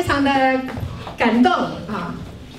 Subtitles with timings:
[0.00, 0.30] 非常的
[1.18, 2.14] 感动啊！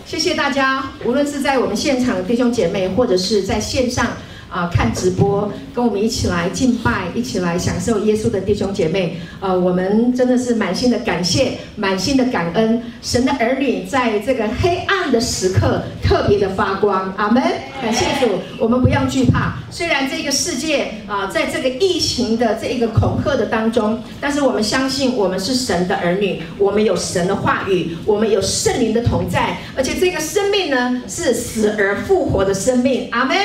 [0.05, 4.05] 谢谢大家，无论是在我们现场的弟兄姐妹，或者是在线上。
[4.47, 12.81] 啊，看直播，跟我们一起来敬拜，一起来享受耶稣的弟兄姐妹，呃，我们真的是满心的感谢，满心的感恩。
[13.01, 17.43] 神的儿女在这个黑暗的时刻特别的发光，阿门。
[17.81, 19.55] 感谢主，我们不要惧怕。
[19.71, 33.35] 虽然这个世界啊，在这个疫情的这一个恐吓的当中，但是我们相信我们是神的儿女，我们有神的话语，我们有圣灵的同在，而且这个生命呢是死而复活的生命，阿门。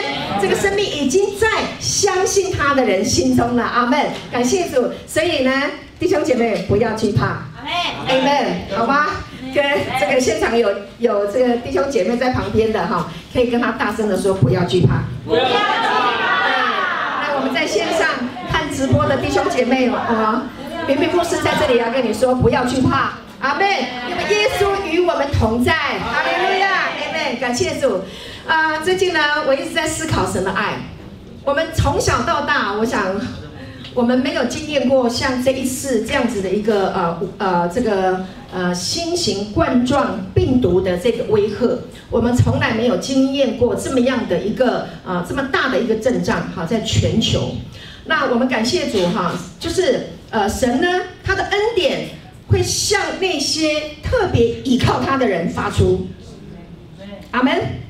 [0.42, 0.86] 这个生命。
[0.96, 1.46] 已经在
[1.78, 4.00] 相信他的人心中了，阿门。
[4.32, 5.50] 感谢主，所以呢，
[5.98, 7.72] 弟兄姐妹不要惧怕，阿门，
[8.06, 9.08] 阿门，好吧？
[9.54, 9.64] 跟
[9.98, 10.68] 这个现场有
[10.98, 15.62] 有这个弟兄姐妹在旁边的哈，可以跟他大声的说不要惧怕，不要惧怕。
[17.22, 18.06] 那我们在线上
[18.52, 20.42] 看直播的弟兄姐妹啊，
[20.86, 23.66] 明明牧师在这里要跟你说不要惧怕，阿门。
[24.10, 27.40] 因为耶稣与我们同在，哈利路亚，阿门。
[27.40, 28.02] 感谢主。
[28.46, 30.74] 啊、呃，最近呢，我一直在思考神的爱。
[31.44, 33.02] 我们从小到大，我想
[33.96, 41.78] 我们没有经验过像这一次这样子的一个呃呃这个呃新型冠状病毒的这个威吓，
[42.10, 47.52] 我们从来没有经验过这么样的一个、呃、这么大的一个阵仗哈，在全球。
[48.04, 50.86] 那我们感谢主哈，就是呃神呢，
[51.24, 52.10] 他的恩典
[52.48, 56.06] 会向那些特别倚靠他的人发出。
[57.30, 57.85] 阿门。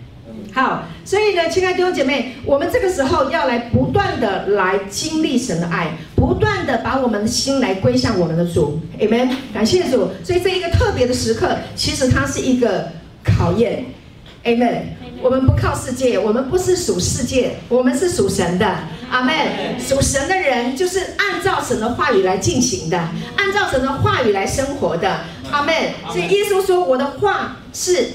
[0.57, 9.29] 好，所以呢，亲爱的弟兄姐妹，我们这个时候要来不断的来经历神的爱，不断的把我们的心来归向我们的主，Amen。
[9.53, 10.09] 感谢主。
[10.25, 12.89] 所以这一个特别的时刻，其实它是一个
[13.23, 13.85] 考验
[14.45, 14.85] ，Amen。
[15.21, 18.67] 我们不靠世界，我们不是属世界，我们是属神的，
[19.11, 19.35] 阿门。
[19.79, 22.97] 属神的人就是按照神的话语来进行的，
[23.37, 25.75] 按照神的话语来生活的，阿门。
[26.09, 28.09] 所以耶稣说：“我的话是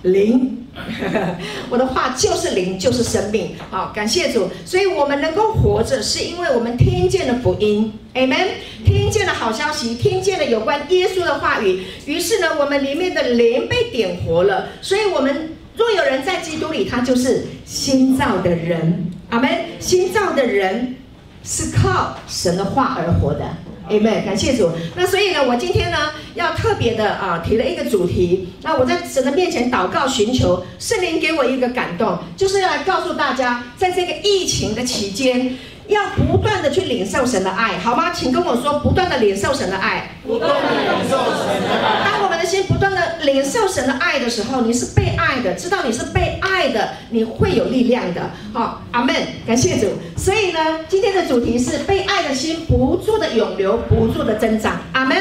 [0.00, 0.56] 灵。”
[1.68, 3.56] 我的话就是灵，就是生命。
[3.70, 4.48] 好，感谢主。
[4.64, 8.48] 所以，我们能够活着，是因为我们听见了福音，Amen。
[8.84, 11.82] 听见了好消息，听见了有关耶稣的话语。
[12.06, 14.68] 于是呢，我们里面的灵被点活了。
[14.80, 19.10] 所以，我们若有人在基督里，他就是新造的人。
[19.30, 19.50] 阿门。
[19.78, 20.94] 新造的人
[21.42, 23.44] 是靠神的话而活的。
[23.90, 24.70] Amen，感谢主。
[24.94, 25.96] 那所以呢，我今天呢
[26.34, 28.48] 要特别的啊提了一个主题。
[28.62, 35.56] 那我在神的面前祷告，寻求圣灵给我一个感动，就是要来告诉大家，在这个疫情的期间。
[35.88, 38.12] 要不断的去领受神的爱，好吗？
[38.12, 40.08] 请跟我说，不断的领受神的爱。
[40.24, 42.19] 不断的领受神的爱。
[42.40, 48.30] 的心不断的领受神的爱的时候，你是被爱的，知道你是被爱的，你会有力量的。
[48.54, 49.14] 好，阿门，
[49.46, 49.86] 感谢主。
[50.16, 50.58] 所以呢，
[50.88, 54.80] 今天的主题是被爱的心不住的涌流，不住的增长。
[54.92, 55.16] 阿门，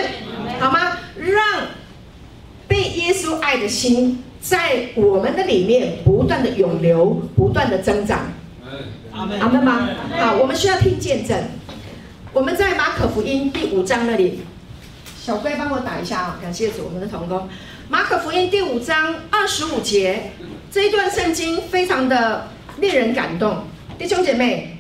[0.60, 0.98] 好吗？
[1.18, 1.68] 让
[2.68, 8.32] 被耶稣爱的心在我们的里面不断的涌流，不断的增长。
[9.12, 9.90] 阿门阿门吗？
[10.18, 11.38] 好，我们需要听见证。
[12.32, 14.42] 我们在马可福音第五章那里，
[15.22, 16.40] 小乖帮我打一下啊！
[16.42, 17.50] 感谢主，我们的同工。
[17.90, 20.32] 马可福音第五章二十五节
[20.72, 22.48] 这一段圣经非常的
[22.78, 23.64] 令人感动。
[23.98, 24.78] 弟兄姐妹，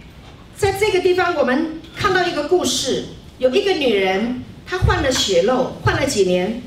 [0.55, 3.05] 在这个地方我们看到一个故事，
[3.37, 6.61] 有一个女人，她患了血漏，患了几年？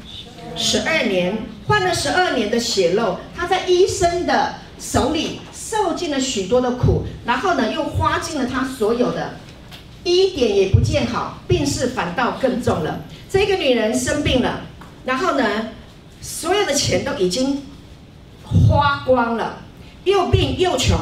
[0.55, 5.41] 十二年，患了十二年的血漏，她在医生的手里。
[5.55, 9.31] 受尽了许多的苦，然后呢，又花尽了她所有的，
[10.05, 13.01] 一点也不见好，病势反倒更重了。
[13.33, 14.61] 这个女人生病了，
[15.07, 15.71] 然后呢，
[16.21, 17.63] 所有的钱都已经
[18.45, 19.63] 花光了，
[20.05, 20.99] 又病又穷。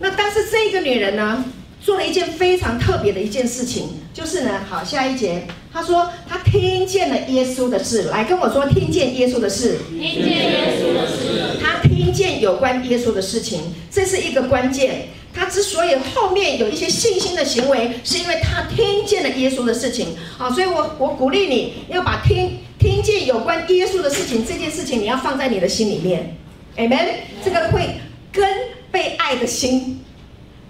[0.00, 1.42] 那但是这个女人呢，
[1.80, 13.60] 做了一件非常特别的一件事情，就是呢，好，下一节，他说他听见了耶稣的事，来跟我说，听见耶稣的事，听见耶稣的事，他听见有关耶稣的事情，
[13.90, 15.08] 这是一个关键。
[15.34, 20.08] 他之所以后面有一些信心的行为，是因为他听见了耶稣的事情。
[20.36, 26.36] 好，所以我我鼓励你要把听听见有关耶稣的事情这件事情，你要放在你的心里面
[26.76, 27.14] ，Amen。
[27.42, 27.96] 这个会
[28.30, 28.46] 跟
[28.90, 30.00] 被爱的心。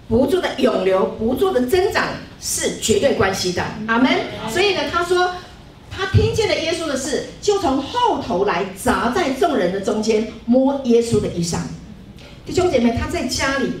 [0.09, 2.09] 不住的涌流，不住的增长，
[2.43, 3.63] 是绝对关系的。
[3.87, 4.11] 阿门。
[4.49, 5.31] 所以呢，他说
[5.89, 11.59] 他听见了耶稣的事，就从后头来砸在众人的中间，摸耶稣的衣裳。
[12.45, 13.71] 弟兄姐妹，他在家里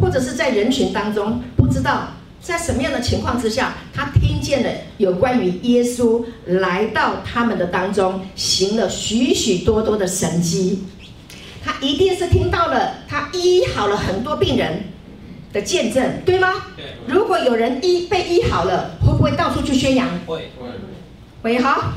[0.00, 2.08] 或者是在人群当中，不知道
[2.42, 10.82] 在什么样的情况之下，他听见了有关于耶稣来到他们的当中，行了许许多多的神迹。
[11.64, 14.82] 他一定是听到了，他医好了很多病人。
[15.54, 16.66] 的见证，对吗？
[16.76, 16.84] 对。
[17.06, 20.06] 如果有人医被医好了，会不会到处去宣扬？
[20.26, 21.54] 会会。
[21.54, 21.94] 会，好。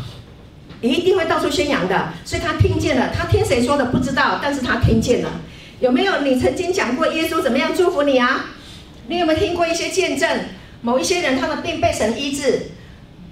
[0.79, 2.13] 一定会到处宣扬的。
[2.23, 5.41] 所以他听见了，他听谁说的不知道，但是他听见了。
[5.79, 8.45] 有没有你曾经讲过耶稣怎么样祝福你啊？
[9.07, 10.29] 你有没有听过一些见证？
[10.81, 12.67] 某一些人他的病被神医治。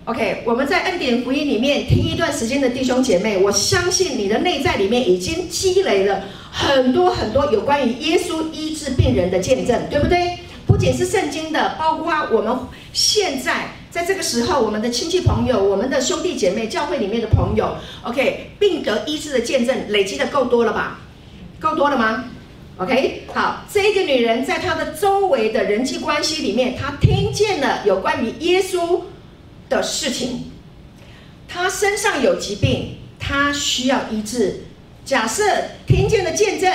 [0.06, 6.22] OK，我们在恩典福音里面听一段时间的弟兄姐妹，我相信你的内在里面已经积累了
[6.52, 10.38] 很多很多有关于耶稣医治病人的见证，对不对？
[10.68, 12.56] 不仅是圣经的，包括我们
[12.94, 21.00] 现在在这个时候，我们的亲戚朋友、我们的兄弟姐妹、教会里面的朋友，OK，病得医治的见证累积的够多了吧？
[21.60, 22.26] 够多了吗
[22.78, 29.02] ？OK，好，这一个女人在她的周围的人际关系里面，她听见了有关于耶稣
[29.70, 30.52] 的事情，
[31.48, 34.64] 他身上有疾病，他需要医治。
[35.04, 35.44] 假设
[35.86, 36.72] 听见的见证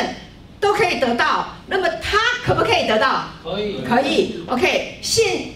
[0.61, 3.25] 都可以得到，那么他可不可以得到？
[3.43, 4.45] 可以，可以。
[4.47, 5.55] OK，信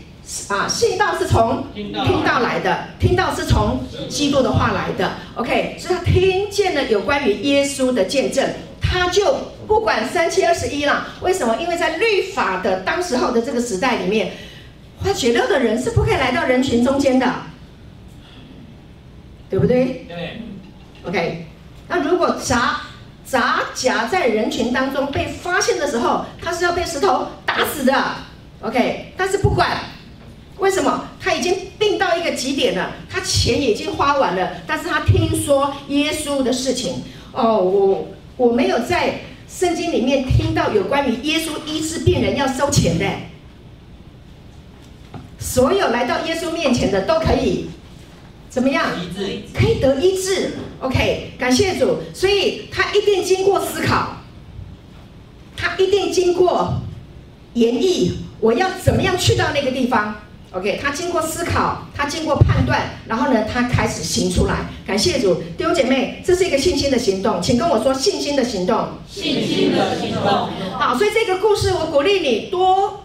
[0.48, 1.92] 啊，信道是从听
[2.24, 5.12] 到来的，听到是从基督的话来的。
[5.36, 8.48] OK，所以他听见了有关于耶稣的见证。
[8.80, 11.56] 他就不管三七二十一了，为什么？
[11.60, 14.32] 因为在律法的当时候的这个时代里面，
[15.04, 17.30] 患血漏的人是不可以来到人群中间的，
[19.50, 20.06] 对不对？
[20.08, 20.40] 对。
[21.06, 21.46] OK，
[21.86, 22.80] 那如果杂
[23.24, 27.94] 杂夹在人群当中被发现的时候，他是要被石头打死的。
[28.62, 29.76] OK，但是不管
[30.58, 37.02] 为什么，他已经病到一个极点了，他钱已经花完了，但是他听说耶稣的事情，
[37.32, 38.08] 哦，我。
[38.36, 43.06] 我没有在圣经里面听到有关于耶稣医治病人要收钱的。
[45.44, 47.66] 所有来到耶稣面前的都可以
[48.48, 48.86] 怎么样？
[49.52, 50.52] 可以得医治。
[50.80, 51.98] OK，感谢主。
[52.14, 54.16] 所以他一定经过思考，
[55.54, 56.80] 他一定经过
[57.52, 60.16] 演绎，我要怎么样去到那个地方
[60.52, 64.66] ？OK，他经过思考，他经过判断，然后呢，他开始行出来。
[64.86, 68.88] 感谢主，弟兄姐妹，这是一个信心的行动，请跟我说信心的行动。
[69.06, 70.48] 信心的行动。
[70.78, 73.03] 好，所以这个故事我鼓励你多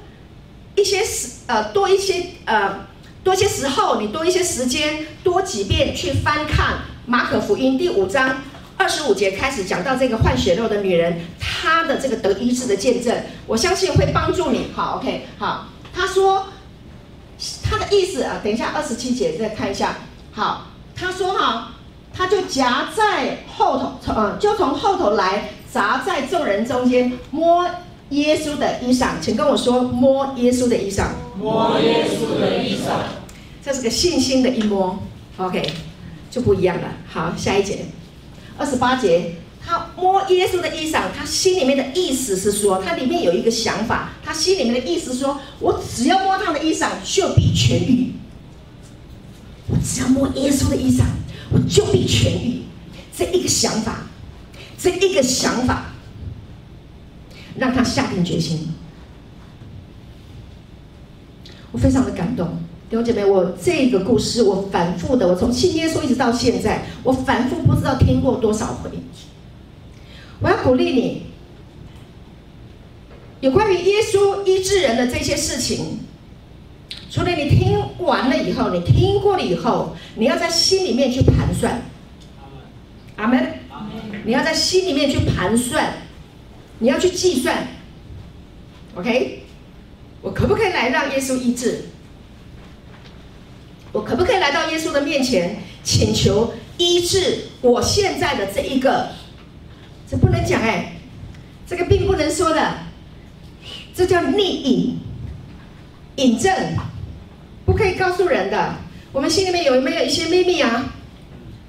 [0.80, 2.88] 一些时，呃，多一些，呃，
[3.24, 8.42] 多一些时候，你多一些时间，多几遍去翻看马可福音第五章
[8.78, 13.16] 二十五节开始讲到这个患血肉的女人，她的这个得医治的见证，
[13.46, 14.72] 我相信会帮助你。
[14.74, 16.46] 好，OK，好，他说。
[17.64, 19.96] 他的意思啊，等一下二十七节再看一下。
[20.34, 21.72] 好，他说哈，
[22.14, 27.66] 他就夹在后头，从呃，就从后头来，夹在众人中间，摸
[28.10, 29.20] 耶稣的衣裳。
[29.22, 31.10] 请跟我说，摸耶稣的衣裳。
[31.38, 33.02] 摸耶稣的衣裳。
[33.64, 34.98] 这是个信心的一摸
[35.38, 35.70] ，OK，
[36.32, 36.88] 就不一样了。
[37.08, 37.86] 好，下一节，
[38.58, 39.36] 二十八节。
[39.62, 48.14] 他摸耶稣的衣裳，他心里面的意思是说，他里面有一个想法，他心里面的意思是说，我只要摸他的衣裳，就必痊愈。
[49.68, 51.04] 我只要摸耶稣的衣裳，
[51.52, 52.64] 我就必痊愈。
[53.16, 54.08] 这一个想法，
[54.82, 55.89] 这一个想法，
[57.60, 58.70] 让他下定决心。
[61.72, 62.48] 我非常的感动，
[62.90, 68.90] 弟兄姐妹，我这个故事我反复的，我从信耶稣一直到现在，我反复不知道听过多少回。
[70.42, 71.24] 我要鼓励你，
[73.42, 76.00] 有关于耶稣医治人的这些事情，
[77.12, 81.82] 除了你听完了以后，你听过了以后，你要在心里面去盘算。
[83.18, 83.54] 阿门。
[84.26, 85.94] 你要在心里面去盘算，
[86.80, 87.68] 你要去计算。
[88.96, 89.44] OK，
[90.22, 91.86] 我可不可以来让耶稣医治？
[93.92, 99.10] 我可不可以来到耶稣的面前，请求医治我现在的这一个？
[100.10, 100.94] 这不能讲哎，
[101.68, 102.74] 这个病不能说的，
[103.96, 105.00] 这叫逆隐，
[106.18, 106.54] 隐症，
[107.66, 108.76] 不可以告诉人的。
[109.12, 110.94] 我们心里面有没有一些秘密啊？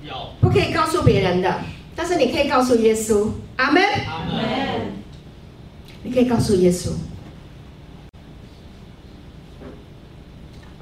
[0.02, 1.60] 有，不可以告诉别人的，
[1.96, 3.82] 但是你可以告诉耶稣，阿门。
[3.82, 4.99] 阿门。
[6.02, 6.90] 你可以告诉耶稣，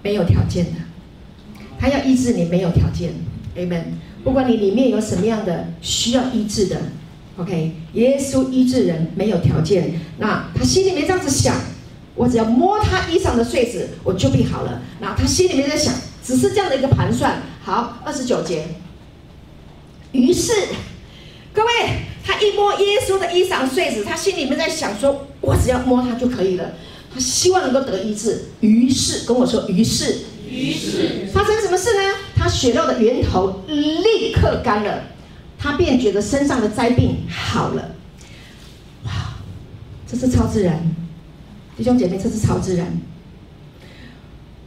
[0.02, 0.72] 没有条件的，
[1.78, 3.12] 他要医治你，没有条件
[3.56, 3.84] ，，amen。
[4.24, 6.80] 不管你里面有什么样的需要医治的。
[7.36, 11.54] OK，耶稣医治人没有条件，那他心里面这样子想，
[12.14, 14.82] 我只要摸他衣裳的穗子，我就必好了。
[15.00, 17.40] 那他心里面在想，只是这样的一个盘算。
[17.62, 18.66] 好，二十九节。
[20.12, 20.52] 于是，
[21.52, 21.68] 各位，
[22.28, 26.72] 他一摸耶稣的衣裳穗子，他心里面在想说，我只要摸他就可以了。
[27.10, 28.44] 他希望能够得医治。
[28.60, 30.14] 于是跟我说，于是，
[30.46, 32.14] 于是发生什么事呢？
[32.36, 35.04] 他血肉的源头立刻干了。
[35.58, 37.92] 他便觉得身上的灾病好了，
[39.06, 39.10] 哇，
[40.06, 40.94] 这是超自然，
[41.78, 42.86] 弟兄姐妹，这是超自然。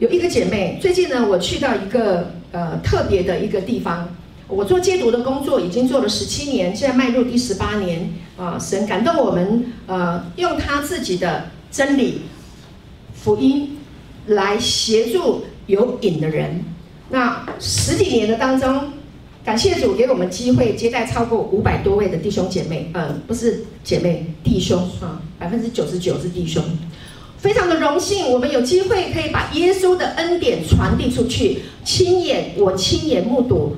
[0.00, 4.08] 有一个姐妹，最近呢，我去到一个呃特别的一个地方，
[4.52, 8.58] 我做戒毒的工作已经做了十七年，现在迈入第十八年啊！
[8.58, 12.20] 神感动我们，呃，用他自己的真理、
[13.14, 13.78] 福音
[14.26, 16.62] 来协助有瘾的人。
[17.08, 18.92] 那十几年的当中，
[19.42, 26.62] 感谢主给我们机会接待超过五百多位的弟兄姐妹，呃，不是姐妹，弟兄啊，百分之九十九是弟兄。
[27.38, 31.62] 非常的荣幸，我们有机会可以把耶稣的恩典传递出去。
[31.84, 33.74] 亲眼，我亲眼目睹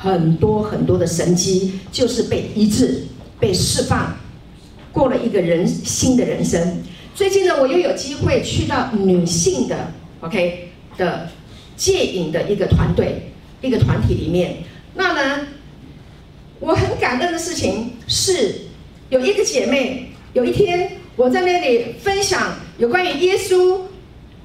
[0.00, 3.02] 很多很多的神迹，就是被医治、
[3.40, 4.16] 被释放，
[4.92, 6.82] 过了一个人新的人生。
[7.14, 11.28] 最近呢，我又有机会去到女性的 OK 的
[11.76, 14.58] 戒瘾的一个团队、一个团体里面。
[14.94, 15.46] 那呢，
[16.60, 18.54] 我很感恩的事情是，
[19.10, 23.80] 有一个姐妹，有一天我在那里分享有关于耶稣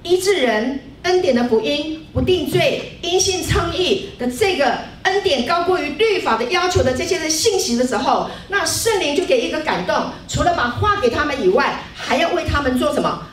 [0.02, 0.80] 医治人。
[1.04, 13.24] 恩典的福音，不定罪，因信称义的这个恩典高过于律法的要求的这些的信息的时候，那圣灵就给一个感动，除了把话给他们以外，还要为他们做什么？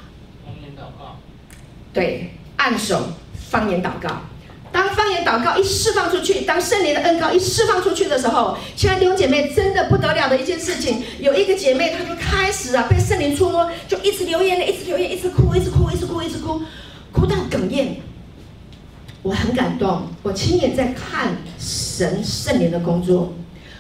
[0.45, 1.17] 方言祷告。
[1.93, 3.13] 对，按手
[3.51, 4.23] 方言祷告。
[4.73, 11.03] 当方言祷告一释放出去，当圣灵的恩膏一释放出去的时候，亲爱的弟兄姐妹，真的不得了的一件事情。
[11.19, 16.63] 有一个姐妹，她就开始啊，被圣灵触摸，就一直流眼泪，一直流眼泪，一直哭，一直哭，一直哭，一直哭。
[17.13, 18.01] 哭到哽咽，
[19.23, 20.03] 我很感动。
[20.23, 23.35] 我亲眼在看神圣灵的工作。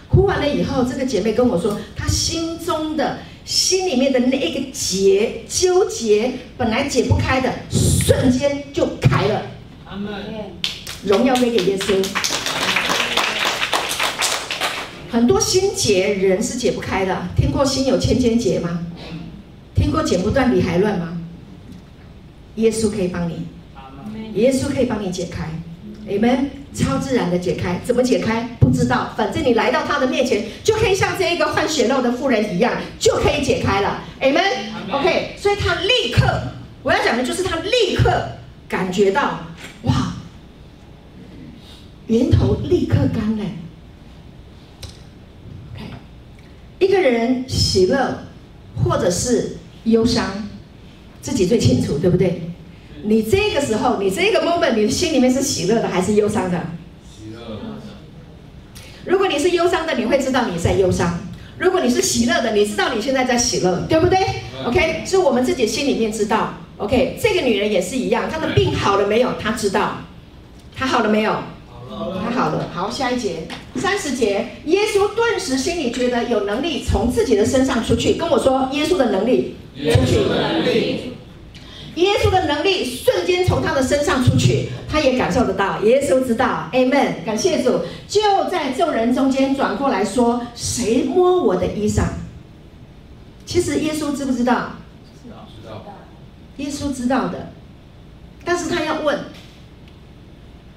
[0.08, 9.42] 哭完了以后，这个姐妹跟我说，她心中的心里面的那一个结纠结，本来解不开的，瞬间就开了。
[9.86, 10.12] 阿门。
[11.04, 12.04] 荣耀归给耶稣。
[15.10, 17.28] 很多心结人是解不开的。
[17.36, 18.84] 听过心有千千结吗？
[19.74, 21.16] 听过剪不断理还乱吗？
[22.56, 23.46] 耶稣可以帮你，
[24.34, 25.48] 耶稣可以帮你解开
[26.08, 26.50] ，Amen。
[26.72, 28.48] 超自然的解开，怎么解开？
[28.60, 34.70] 不知道，反正你来到他的面前，就可以像这一个换血肉的妇人一样，就可以解开了，Amen。
[34.92, 36.42] OK，所以他立刻，
[36.84, 38.08] 我要讲的就是他立刻
[38.68, 39.40] 感觉到，
[39.82, 40.14] 哇，
[42.06, 43.44] 源头立刻干了。
[45.74, 45.84] OK，
[46.78, 48.26] 一个人喜乐
[48.76, 50.48] 或者是忧伤，
[51.20, 52.49] 自己最清楚，对不对？
[53.02, 56.58] 你这个时候，你这个 moment，你心里面是喜乐的还是忧伤的？
[57.08, 57.40] 喜乐。
[59.04, 61.08] 如果你是忧伤的，你会知道你在忧伤；
[61.58, 64.18] 如果你是喜乐的，你知道你现在在喜乐，对不对
[64.66, 66.54] ？OK，是我们自己心里面知道。
[66.76, 69.32] OK，这个女人也是一样，她的病好了没有？
[69.40, 69.98] 她知道。
[70.76, 71.32] 她好了没有？
[71.88, 72.22] 好了。
[72.24, 72.68] 她好了。
[72.72, 81.12] 好，下一节，三十节，耶稣顿时心里觉得有能力从自己的身上出去，跟我说，耶稣的能力，耶稣的能力。
[82.46, 85.80] 能力瞬间从他的身上出去，他也感受得到。
[85.82, 87.24] 耶稣知道，Amen。
[87.24, 88.20] 感谢主，就
[88.50, 92.04] 在众人中间转过来说：“谁摸我的衣裳？”
[93.46, 94.72] 其实耶稣知不知道？
[95.22, 95.84] 知道，知道。
[96.58, 97.52] 耶稣知道的，
[98.44, 99.18] 但是他要问。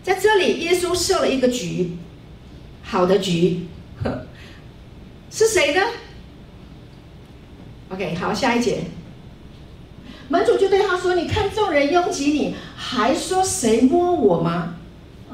[0.02, 1.98] 在这里，耶稣设了一个局，
[2.84, 3.68] 好的局，
[5.32, 5.82] 是谁呢
[7.90, 8.84] ？OK，好，下一节。
[10.30, 14.76] 门主就对他说：“你看众人拥挤你，还说谁摸我吗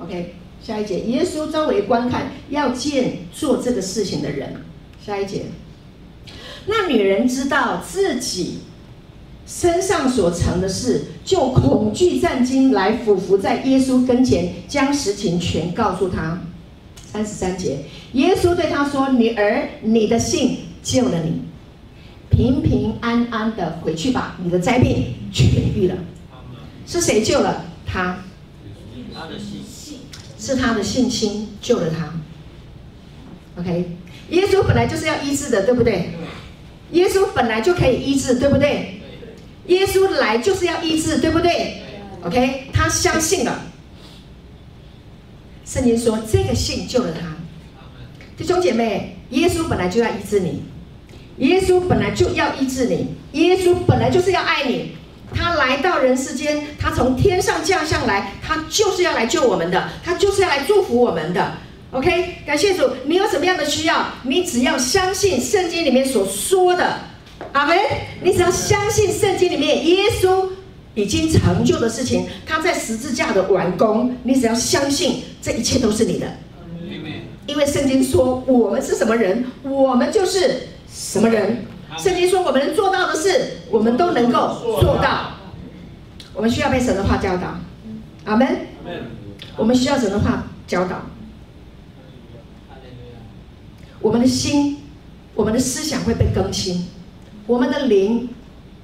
[0.01, 4.55] ？”OK，下一节，耶稣周围观看，要见做这个事情的人。
[5.05, 5.45] 下一节，
[6.65, 8.59] 那女人知道自己
[9.45, 16.41] 身上所成的事，就恐惧战惊，来俯伏在耶稣跟前，将实情全告诉他。
[17.11, 21.41] 三十三节，耶稣对他说：“女儿，你的信救了你。”
[22.39, 25.43] 平平安安的回去吧，你的灾病痊
[25.75, 25.95] 愈了。
[26.87, 28.23] 是谁救了他？
[29.13, 29.99] 他的信，
[30.39, 32.13] 是他的信心救了他。
[33.59, 33.97] OK，
[34.29, 36.11] 耶稣本来就是要医治的，对不对？
[36.91, 39.01] 耶稣本来就可以医治，对不对？
[39.67, 41.81] 耶稣来就是要医治，对不对
[42.23, 43.63] ？OK，他相信了。
[45.65, 47.35] 圣经说这个信救了他。
[48.37, 50.63] 弟兄姐妹，耶稣本来就要医治你。
[51.39, 54.91] 耶稣本来就要医治你，耶稣本来就是要爱你，
[55.33, 61.53] 他来到人世间，他从天上降下来，他就是要来救我们的，他就是要来祝福我们的。
[61.91, 66.99] OK，感谢主，你有什么样的需要，你只要相信圣经里面所说的，
[67.53, 67.77] 阿门。
[68.21, 70.49] 你只要相信圣经里面耶稣
[70.93, 76.27] 已经成就的事情，他在十字架的完工，你只要相信，这一切都是你的。
[77.47, 80.67] 因为圣经说我们是什么人，我们就是。
[80.99, 81.65] 什么人？
[81.97, 85.31] 圣经说我们能做到的事，我们都能够做到。
[86.33, 87.57] 我们需要被神的话教导。
[88.25, 88.67] 阿门。
[89.55, 91.01] 我们需要神的话教导。
[94.01, 94.77] 我们的心、
[95.35, 96.85] 我们的思想会被更新，
[97.47, 98.29] 我们的灵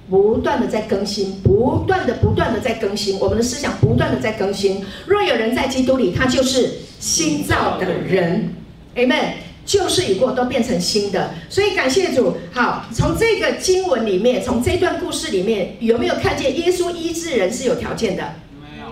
[0.10, 4.84] 不断的在更新，不断的、不断的在更新，我们的思想不断的在更新。
[5.05, 8.53] 若有人在基督里，他就是新造的人。
[8.95, 9.34] Amen。
[9.65, 11.34] 旧事已过，都变成新的。
[11.50, 12.38] 所以感谢主。
[12.53, 18.36] 好，从这个经文里面，从这段故事里面，有没有看见耶稣医治人是有条件的？
[18.62, 18.86] 没有，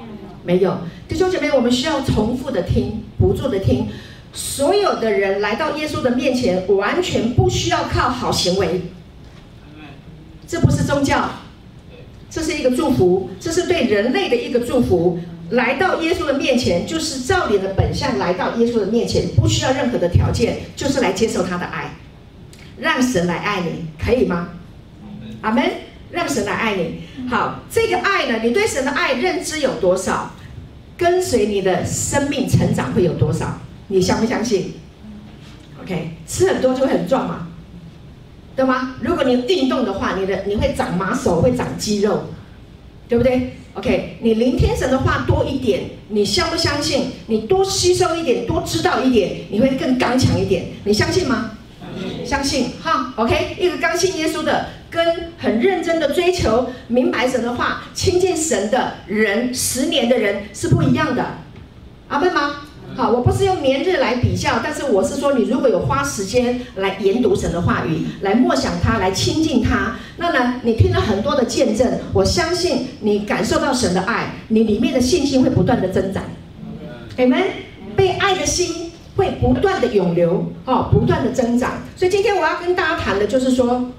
[0.43, 0.77] 没有。
[1.07, 3.87] 弟兄姐妹，我们需要重复的听，不住的听。
[4.33, 8.81] 所有的人来到耶稣的面前，完全不需要靠好行为。
[10.47, 11.29] 这不是宗教，
[12.31, 15.19] 这是一个祝福，这是对人类的一个祝福。
[15.51, 21.91] 来到耶稣的面前，就是照你的本相来到耶稣的面前，不需要任何的条件，就是来接受他的爱，
[22.77, 24.49] 让神来爱你，可以吗？
[25.41, 25.63] 阿门。
[26.11, 27.01] 让神来爱你。
[27.27, 30.31] 好，这个爱呢，你对神的爱认知有多少？
[30.95, 33.59] 跟随你的生命成长会有多少？
[33.87, 34.75] 你相不相信
[35.81, 37.47] ？OK，吃很多就会很壮嘛，
[38.55, 38.93] 对吗？
[39.01, 42.25] 如果你运动的话，你的你会长马手，会长肌肉，
[43.09, 47.07] 对不对？OK，你聆听神的话多一点，你相不相信？
[47.27, 50.65] 你多吸收一点，多知道一点，你会更刚强一点。
[50.83, 51.51] 你相信吗？
[52.25, 53.13] 相信哈。
[53.17, 61.25] OK，一个刚信耶稣的，跟很认真的追求明白神的话、亲近神的人，十年的人是不一样的。
[62.09, 62.61] 阿门吗？
[62.95, 76.23] 好，我不是用年日来比较，但是我是说，你如果有花时间来研读神的话语，来默想他，来亲近他，那呢，你听了很多的见证，我相信你感受到神的爱，你里面的信心会不断的增长。
[77.17, 77.45] Amen。
[77.95, 81.81] 被爱的心会不断的涌流，哦，不断的增长。
[81.95, 83.89] 所以今天我要跟大家谈的就是说。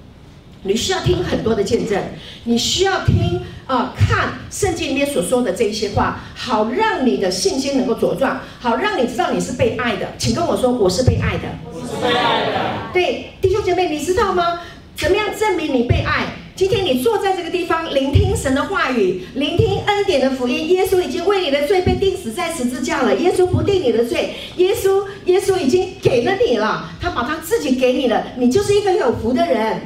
[0.66, 2.02] 你需要听很多的见证，
[2.44, 10.07] 你需要听啊、呃，看圣经里面所说的这一些话，好让你的信心能够茁壮，好让你知道你是被爱的。
[10.18, 11.48] 请跟我说，我是被爱的。
[11.72, 12.53] 我是被爱的。
[12.92, 14.61] 对，弟兄姐妹，你知道吗？
[14.96, 16.27] 怎么样证明你被爱？
[16.55, 20.68] 今天你坐在这个地方，聆听神的话语，聆听恩典的福音。
[20.68, 23.16] 耶稣已经为你的罪被钉死在十字架了。
[23.16, 29.81] 耶稣不定你的罪，耶稣，耶稣已经给了你了，他把他自己给你了，你就是一个有福的人。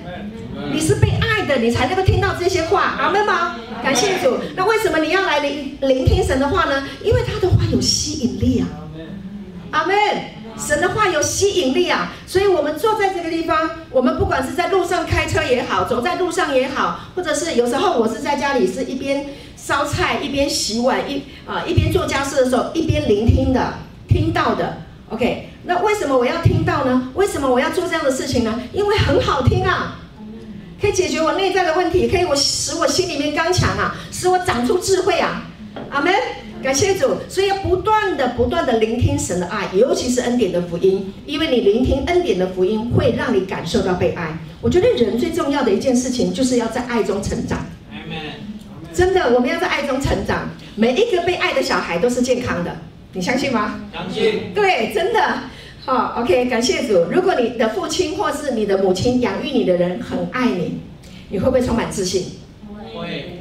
[0.75, 3.57] 你是被爱的，你才能够听到这些话，阿门吗？
[3.83, 4.39] 感谢主。
[4.55, 6.87] 那为什么你要来聆聆听神的话呢？
[7.03, 8.69] 因为他的话有吸引力啊，
[9.73, 9.97] 阿门。
[10.59, 19.25] 神的话有吸引力啊，所以我们坐在这个地方，我们不管是在路上开车也好，走在路上也好，或者是有时候我是在家里是一边
[19.57, 23.75] 烧菜一边洗碗一啊一边做家事的时候一边聆听的，
[24.09, 24.79] 听到的。
[25.11, 27.13] OK，那为什么我要听到呢？
[27.15, 28.61] 为什么我要做这样的事情呢？
[28.73, 30.01] 因为很好听啊。
[30.81, 35.45] 可以解决我内在的问题，可以我使我心里面刚强啊，使我长出智慧啊，
[35.91, 36.15] 阿门，
[36.63, 37.17] 感谢主。
[37.29, 44.39] 所以要不断的、不断的聆听神的爱，尤其是恩典的福音，因为你聆听恩典的福音，会让你感受到被爱。
[44.61, 47.67] 我觉得人最重要的一件事情，就是要在爱中成长。
[48.95, 50.49] 真的，我们要在爱中成长。
[50.77, 52.77] 每一个被爱的小孩都是健康的，
[53.13, 53.81] 你相信吗？
[53.93, 54.53] 相信。
[54.55, 55.21] 对，真的。
[55.89, 57.11] 好，OK，感谢主。
[57.11, 60.81] 如果你的父亲或是你的母亲养育你的人很爱你，
[61.31, 62.25] 你会不会充满自信？
[62.95, 63.39] 会，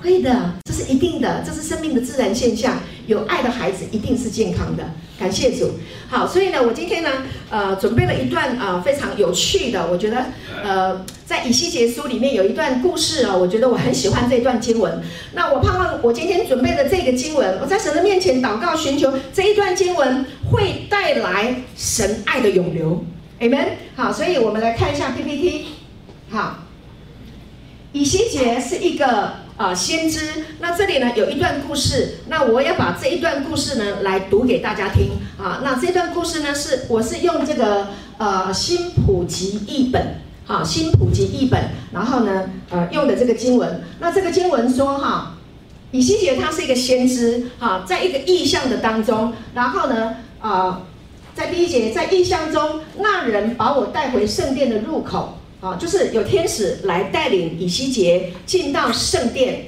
[0.00, 2.78] 会的，这是一定的，这是生命的自然现象。
[3.08, 4.84] 有爱的孩子一定是健康的。
[5.18, 5.72] 感谢主。
[6.08, 7.10] 好，所以呢，我今天呢，
[7.50, 10.26] 呃，准备了一段呃非常有趣的，我觉得
[10.62, 15.02] 呃，在以西结书里面有一段故事啊，我觉得我很喜欢这段经文。
[15.32, 23.04] 那我盼望我今天准备的这个经文，我在神的面前祷告寻求这一段经文会带来神爱的涌流
[23.40, 23.70] ，Amen。
[23.96, 25.64] 好，所以我们来看一下 PPT。
[26.30, 26.58] 好，
[27.92, 30.44] 以西结是一个啊先知。
[30.60, 35.60] 那这里呢有一段故事，那我要把这一段故事呢来读给大家听啊。
[35.62, 40.14] 那这段故事呢是我是用这个呃新普及译本，
[40.46, 43.82] 啊新普及译本，然后呢呃用的这个经文。
[44.00, 45.34] 那这个经文说哈，
[45.90, 50.80] 以西结他是一个先知，哈，在一个异象的当中，然后呢啊。
[51.34, 59.66] 在第一节，在异象中，那人把我带回圣殿的入口，啊，就是有天使来带领以西结进到圣殿。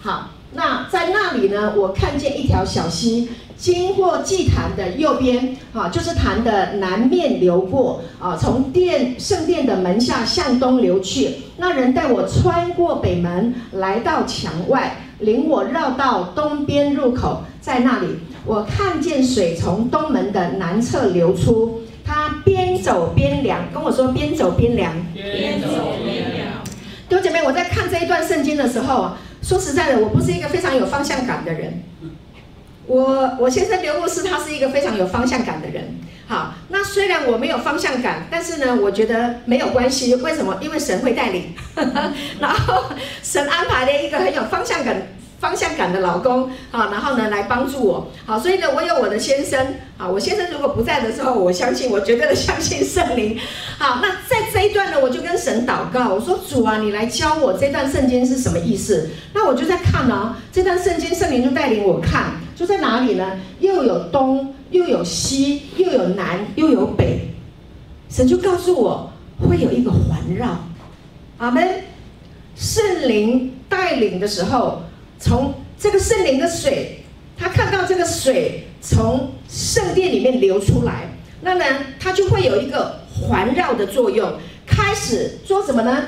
[0.00, 11.36] 好，那在那里呢，我看见一条小溪经过祭坛的右边，啊，就是坛的南面流过，啊，从殿圣殿的门下向东流去。
[11.56, 18.06] 那人带我穿过北门，来到墙外，领我绕到东边入口，在那里。
[18.44, 24.94] 我看见水从东门的南侧流出，他边走边量，跟我说边走边量。
[25.12, 26.48] 边走边量。
[27.06, 29.10] 弟兄姐妹，我在看这一段圣经的时候，
[29.42, 31.82] 说实在的，我不是一个非常有方向感的人。
[32.86, 35.98] 我我先生刘牧师，他是一个非常有方向感的人。
[36.26, 40.14] 好，那虽然我没有方向感，但是呢，我觉得没有关系。
[40.16, 40.56] 为什么？
[40.62, 41.54] 因为神会带领，
[42.40, 42.84] 然后
[43.22, 44.96] 神安排了一个很有方向感。
[45.38, 53.38] 方向感的老公，啊，然后呢，来帮助我，好，所以呢，我有我的先生，啊，我先生如果不在的时候，我相信，我绝对的相信圣灵，
[53.78, 59.08] 好，那在这一段呢，我就跟神祷告，我说主啊，你来教我这段圣经是什么意思？
[59.32, 63.38] 那我就在看呢，这段圣经圣灵就带领我看，就在哪里呢？
[63.60, 67.20] 又有东，又有西，又有南，又有北，
[68.10, 69.12] 神就告诉我
[69.48, 70.58] 会有一个环绕，
[71.38, 71.84] 阿门，
[72.56, 74.82] 圣灵带领的时候。
[75.18, 77.04] 从这个圣灵的水，
[77.36, 81.08] 他看到这个水从圣殿里面流出来，
[81.42, 81.64] 那呢，
[82.00, 84.32] 它就会有一个环绕的作用，
[84.66, 86.04] 开始做什么呢？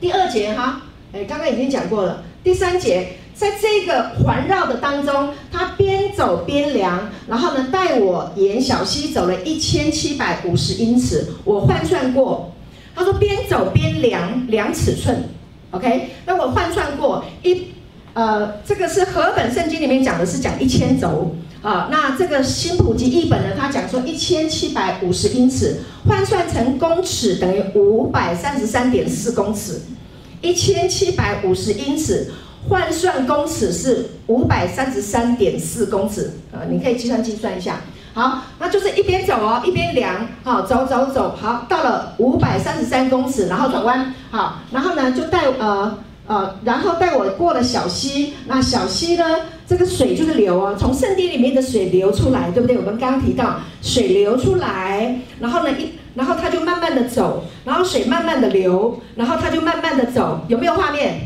[0.00, 0.82] 第二节哈，
[1.12, 2.22] 哎，刚刚已经讲过了。
[2.44, 12.52] 第三节，在这个环绕的当中，他边走边量，然后呢，带我沿小溪走了一千七百五十英尺，我换算过，
[12.94, 15.28] 他说边走边量量尺寸
[15.70, 17.68] ，OK，那我换算过一。
[18.16, 29.82] 呃，这个是和本圣经里面讲的是讲一千肘啊，那这个新普及译本呢，它讲说一千七百五十英尺，换算成公尺等于五百三十三点四公尺，
[30.40, 32.32] 一千七百五十英尺
[32.70, 37.82] 换算公尺是五百三十三点四公尺，呃，你可以计算计算一下，
[38.14, 45.98] 好，那就是一边走哦，一边量，好，走走走，好，到了五百三十三公尺，然后转弯，好，然后呢就带呃。
[46.26, 49.24] 呃，然后带我过了小溪，那小溪呢，
[49.64, 52.76] 这个水就是流啊，从圣地里面的水流出来，对不对？
[52.76, 61.20] 我们刚刚提到水流出来，然后呢一，然后他就慢慢的走，然后水慢慢的流，然后他就慢慢的走，有没有画面？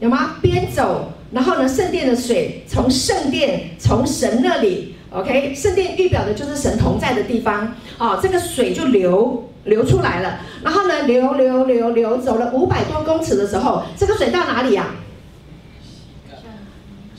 [0.00, 0.36] 有吗？
[0.42, 9.48] 边走，然后呢，圣殿的水从圣殿从神那里，OK，圣殿预表的就是神同在的地方，哦，这个水就流。
[9.64, 14.88] 流出来了，然后呢，流流流流，走了五百多公尺的时候，这个水到哪里呀？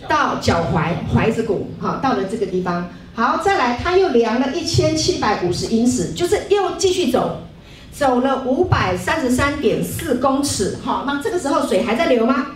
[0.08, 2.90] 到脚踝踝子骨，好，到了这个地方。
[3.16, 7.42] 好，再来，他又量了一千七百五十英尺，就是又继续走，
[7.92, 10.78] 走了五百三十三点四公尺。
[10.84, 12.48] 好，那这个时候水还在流吗？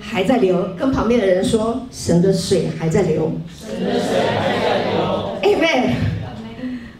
[0.00, 0.70] 还在流。
[0.78, 3.32] 跟旁边的人说，神的水还在流。
[3.60, 5.36] 神的水还在流。
[5.42, 5.94] 阿门。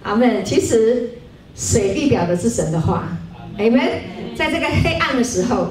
[0.03, 0.45] 阿门。
[0.45, 1.11] 其实。
[1.57, 3.17] 水预表的是神的话
[3.59, 3.81] 你们。
[4.37, 5.69] 在这个黑暗的时候，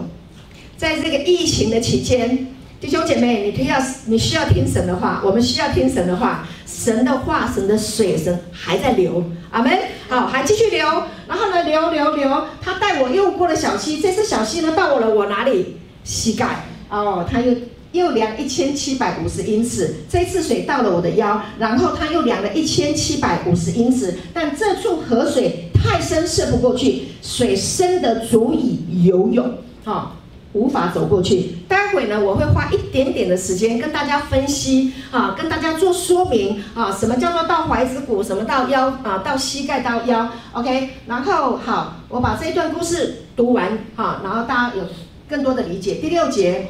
[0.76, 2.48] 在这个疫情的期间，
[2.82, 6.48] 弟兄姐妹，你需要你需要听神的话，我们需要听神的话。
[6.65, 9.71] 神的话，神的水，神还在流，阿门。
[10.10, 15.78] 好，还继续流，然后呢，流流流，他带我又过了小溪，这次小溪呢，到我了我哪里？
[16.04, 16.65] 膝盖。
[16.89, 17.54] 哦，他又。
[17.91, 29.45] 又量一千七百五十英尺，这次水到了我的腰，然后他又量了一千七百五十英尺，但这处河水太深，涉不过去，水深的足以游泳，
[29.84, 30.12] 啊、哦，
[30.54, 31.58] 无法走过去。
[31.67, 44.84] 待会呢，我会花一点点的时间跟大家分析，啊，跟大家做说明，啊，什么叫做到踝子骨，什么到腰，啊，到膝盖到腰，OK，然后好，我把这一段故事读完，哈，然后大家有
[45.30, 45.95] 更多的理解。
[45.95, 46.67] 第六节。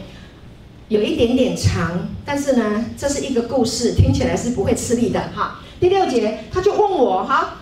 [0.88, 5.60] 有一点点长，但是呢，这是一个故事，听起来是不会吃力的哈。
[5.80, 7.56] 第六节，他就问我哈，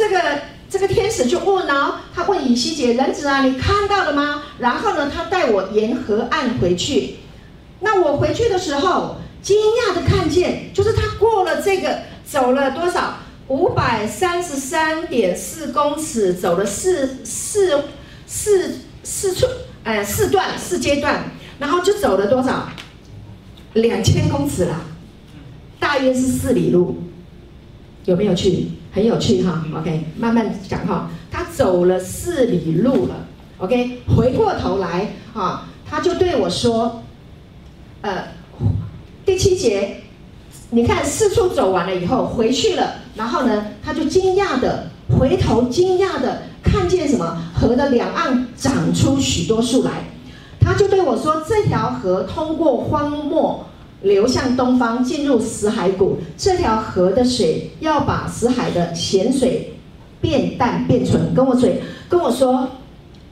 [0.00, 4.44] 这个这个天使就问哦，他问以西姐人子啊，你看到了吗？
[4.58, 7.16] 然后呢，他带我沿河岸回去。
[7.80, 13.18] 那我回去的时候，惊讶的看见，就是他过了这个，走了多少？
[13.48, 17.82] 五百三十三点四公尺，走了四四
[18.26, 19.46] 四四处，
[19.84, 21.24] 呃，四段四阶段。
[21.58, 22.70] 然后就走了多少？
[23.74, 24.80] 两千公尺了，
[25.78, 27.02] 大约是四里路，
[28.06, 28.68] 有没有趣？
[28.92, 29.64] 很有趣哈。
[29.76, 31.10] OK，慢慢讲哈。
[31.30, 33.26] 他走了四里路了。
[33.58, 37.02] OK，回过头来哈，他就对我说
[38.02, 38.24] ：“呃，
[39.24, 40.02] 第七节，
[40.70, 47.36] 你看四处走完了以后回去了，然后呢，他就惊讶的回头，惊讶的看见什么？
[47.54, 50.04] 河的两岸长出许多树来。”
[50.58, 53.66] 他就对我说：“这条河通过荒漠，
[54.02, 56.18] 流向东方，进入死海谷。
[56.36, 59.74] 这条河的水要把死海的咸水
[60.20, 61.34] 变淡变纯。
[61.34, 62.68] 跟我嘴跟我说，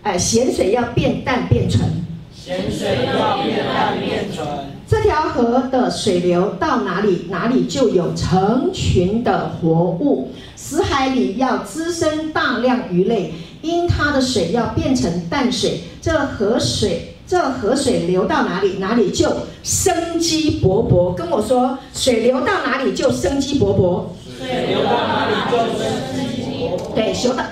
[0.03, 1.89] 哎，咸水要变淡变纯。
[2.35, 4.47] 咸水要变淡变纯。
[4.87, 10.33] 这条河的水流到哪里，哪里就有成群的活物。
[10.57, 15.81] 死海里要滋生大量鱼类，因它的水要变成淡水。
[16.01, 19.31] 这河水。”这河水流到哪里，哪里就
[19.63, 21.13] 生机勃勃。
[21.13, 24.05] 跟我说，水流到哪里就生机勃勃。
[24.39, 26.95] 水流到哪里就生机勃勃。
[26.95, 27.45] 对，流到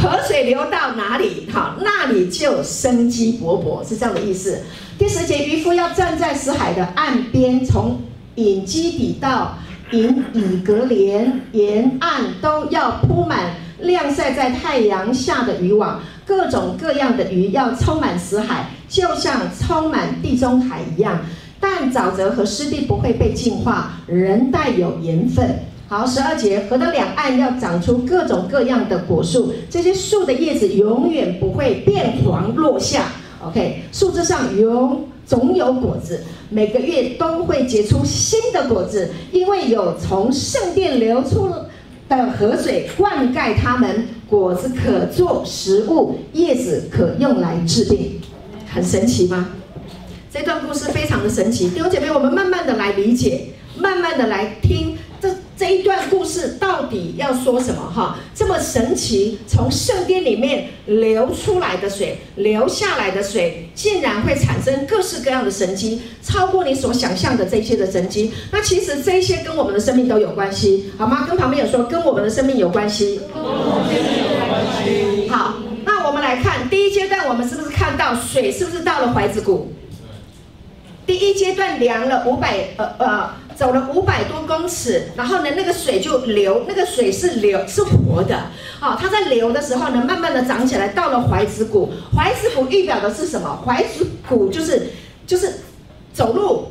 [0.00, 4.62] 河水流到哪里，好，那里就生机勃勃，是这样的意思。
[4.96, 8.00] 第十节，渔夫要站在死海的岸边，从
[8.36, 9.58] 隐基底到
[9.90, 21.20] 隐以格连沿岸都要铺满晾晒在太阳下的渔网，各种各样的鱼要充满死海，就像充满地中海一样。
[21.58, 25.46] 但沼泽和湿地不会被净化，仍带有盐分。
[25.88, 33.06] 好，十二节，河的两岸要长出各种各样的果树，这些树的叶子永远不会变黄落下。
[33.44, 41.50] OK，树枝上永总有果子，每个月都会结出新的果子，因为有从圣殿流出
[42.08, 48.20] 的河水灌溉它们，果子可做食物，叶子可用来治病，
[48.72, 49.48] 很神奇吗？
[50.32, 58.16] 这段故事非常的神奇，弟兄姐妹，我们慢慢的来理解，慢慢的来听这这一段故事到底要说什么哈？
[58.32, 68.30] 这么神奇，从圣殿里面流出来的水，流下来的水，竟然会产生各式各样的神迹，超过你所想象的这些的神迹。
[68.52, 71.26] 那其实这些跟我们的生命都有关系，好吗？
[71.28, 73.20] 跟旁边有说，跟我们的生命有关系。
[73.34, 75.28] 跟我们的生命有关系。
[75.28, 75.54] 好，
[76.30, 79.72] 来看第一阶段，我们是不是看到水是不是到了怀子谷？
[81.04, 88.44] 第一阶段量了五百呃呃，走了五百多公尺，然后呢，那个水就流，那个水是流是活的，
[88.78, 93.64] 好、它在流的时候呢，慢慢的长起来，到了怀子谷，怀子谷预表的是什么？
[93.66, 94.92] 怀子谷就是
[95.26, 95.52] 就是
[96.12, 96.68] 走路，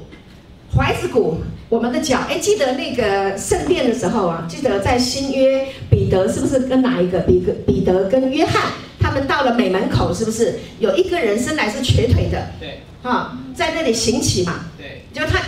[0.74, 1.39] 怀子谷，
[1.70, 7.20] 我们的脚，哎，记得那个圣殿的时候啊，记得在新约，彼得是不是跟哪一个？
[7.20, 12.48] 彼得彼得跟约翰，他们到了美门口，是不是有一个人生来是瘸腿的？
[12.60, 12.82] 对。
[13.04, 15.40] 啊，在那里行乞嘛，对，就他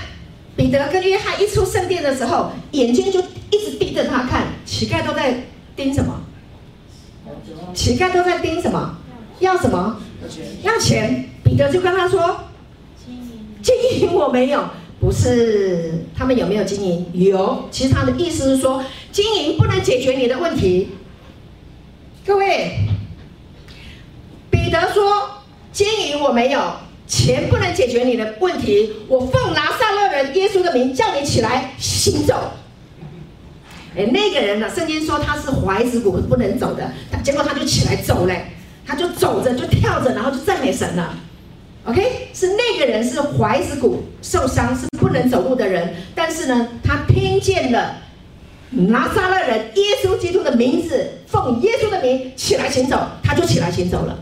[0.55, 5.33] 彼得跟约翰一出圣殿的时候，眼睛就一直盯着他看，乞丐都在
[5.75, 6.21] 盯什么？
[7.73, 8.95] 乞丐都在盯什么？
[9.39, 9.99] 要什么？
[10.61, 11.25] 要钱。
[11.43, 12.39] 彼得就跟他说
[13.61, 14.63] ：“金银我没有，
[15.01, 17.05] 不是他们有没有经营？
[17.13, 17.67] 有。
[17.69, 20.91] 其实他的意思是说，经营不能解决你的问题。
[22.25, 22.87] 各位，
[24.49, 26.61] 彼得说：经营我没有。”
[27.11, 32.53] 钱不能解决你的问题，我奉拿撒勒人耶稣的名叫你起来行走。
[33.97, 34.69] 哎，那个人呢？
[34.73, 36.89] 圣经说他是怀子骨不能走的，
[37.21, 38.45] 结果他就起来走嘞，
[38.85, 41.13] 他就走着就跳着，然后就赞美神了。
[41.85, 47.95] OK，是那个人是踝子骨受伤，是不能走路的人，但是呢，他听见了
[48.69, 54.19] 拿撒勒人耶稣基督的名字，奉耶稣的名起来行走，他就起来行走了。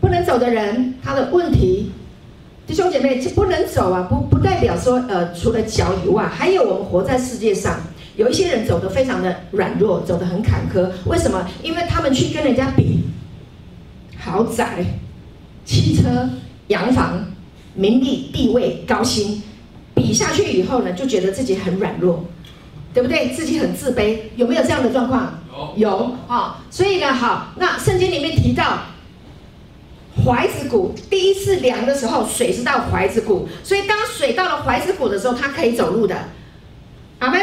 [0.00, 1.90] 不能走的人，他的问题，
[2.64, 7.80] 弟兄姐妹，不能走啊，不不代表说，呃，除了脚以外，还有我们活在世界上，
[8.14, 10.88] 有一些人走得非常的软弱，走得很坎坷。
[11.06, 11.44] 为什么？
[11.64, 13.02] 因为他们去跟人家比
[14.16, 14.84] 豪宅、
[15.66, 16.30] 汽车、
[16.68, 17.26] 洋房、
[17.74, 19.42] 名利、地位、高薪，
[19.94, 22.24] 比下去以后呢，就觉得自己很软弱，
[22.94, 23.28] 对不对？
[23.28, 25.40] 自己很自卑，有没有这样的状况？
[25.76, 26.54] 有，有啊、哦。
[26.70, 28.78] 所以呢，好，那圣经里面提到。
[30.24, 36.16] 怀子骨第一次量的时候，水是到怀子骨，所以当水到了怀子骨的时候，它可以走路的。
[37.18, 37.38] 阿门。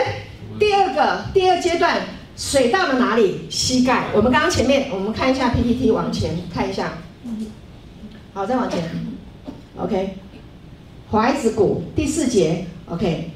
[0.59, 2.01] 第二个第二阶段，
[2.35, 3.41] 水到了哪里？
[3.49, 4.07] 膝盖。
[4.11, 6.93] 我们刚刚前面，我们看一下 PPT，往前看一下。
[8.33, 8.83] 好，再往前。
[9.77, 10.15] OK。
[11.11, 12.65] 怀子谷第四节。
[12.87, 13.29] OK。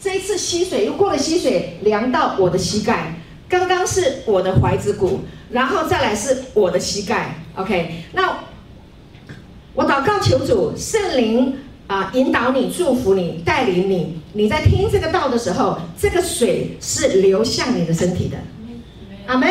[0.00, 3.14] 这一次溪水又过了溪水，量到我的膝盖。
[3.48, 7.36] 刚刚是我的怀子谷，然后再来是我的膝盖。
[7.56, 8.04] OK。
[8.12, 8.38] 那。
[9.72, 14.20] 我祷告求主圣灵啊，引导你、祝福你、带领你。
[14.32, 18.36] 你在听这个道的时候，这个水是流向你的身体的，
[19.30, 19.48] 阿门。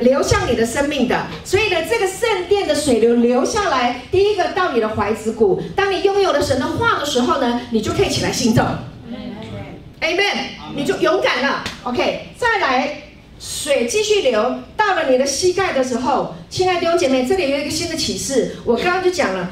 [0.00, 1.26] 流向你的生命的。
[1.44, 5.62] 所以呢，这个圣殿的水流流下来，第一个到你的怀子骨。
[5.76, 8.62] 当你拥有了神的话的时候呢，你就可以起来行走。
[8.62, 10.18] 阿门。
[10.76, 11.62] 你就勇敢了。
[11.84, 13.00] OK，再来。
[13.38, 18.56] 水继续流到了你的膝盖的时候，亲爱的弟兄姐妹，这里有一个新的启示。
[18.64, 19.50] 我刚刚就讲了，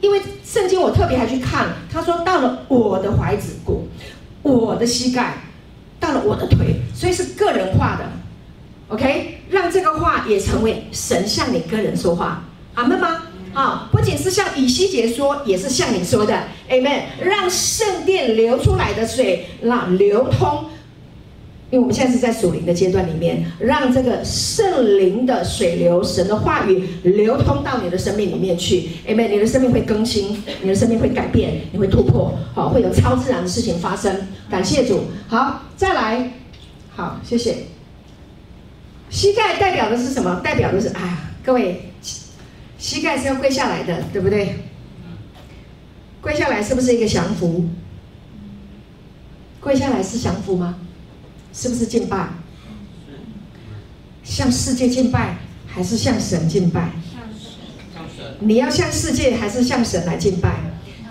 [0.00, 3.88] 因为圣经我特别还去看，他说到了我的怀子骨，
[4.42, 5.34] 我的膝盖，
[5.98, 8.04] 到了我的腿，所以是个人化的。
[8.92, 13.22] OK，让这个话也成为神向你个人说话，阿门吗？
[13.54, 17.04] 啊，不仅是向以西结说，也是向你说的，Amen。
[17.22, 20.66] 让圣殿流出来的水，让流通。
[21.70, 29.28] 因为我们现在是在属灵的阶段里面，让这个圣灵的水流、神的话语流通到你的生命里面去，Amen。
[29.28, 34.14] 你的生命会更新，你的生命会改变，你会突破，好，会有超自然的事情发生。
[34.50, 35.04] 感谢主。
[35.28, 36.32] 好，再来，
[36.94, 37.71] 好，谢谢。
[39.12, 40.40] 膝盖代表的是什么？
[40.42, 41.92] 代表的是，哎呀，各位，
[42.78, 44.56] 膝盖是要跪下来的，对不对？
[46.22, 47.68] 跪下来是不是一个降服？
[49.60, 50.76] 跪下来是降服吗？
[51.52, 52.30] 是不是敬拜？
[54.24, 56.92] 向世界敬拜，还是向神敬拜？
[57.94, 58.36] 向神。
[58.40, 60.56] 你要向世界，还是向神来敬拜？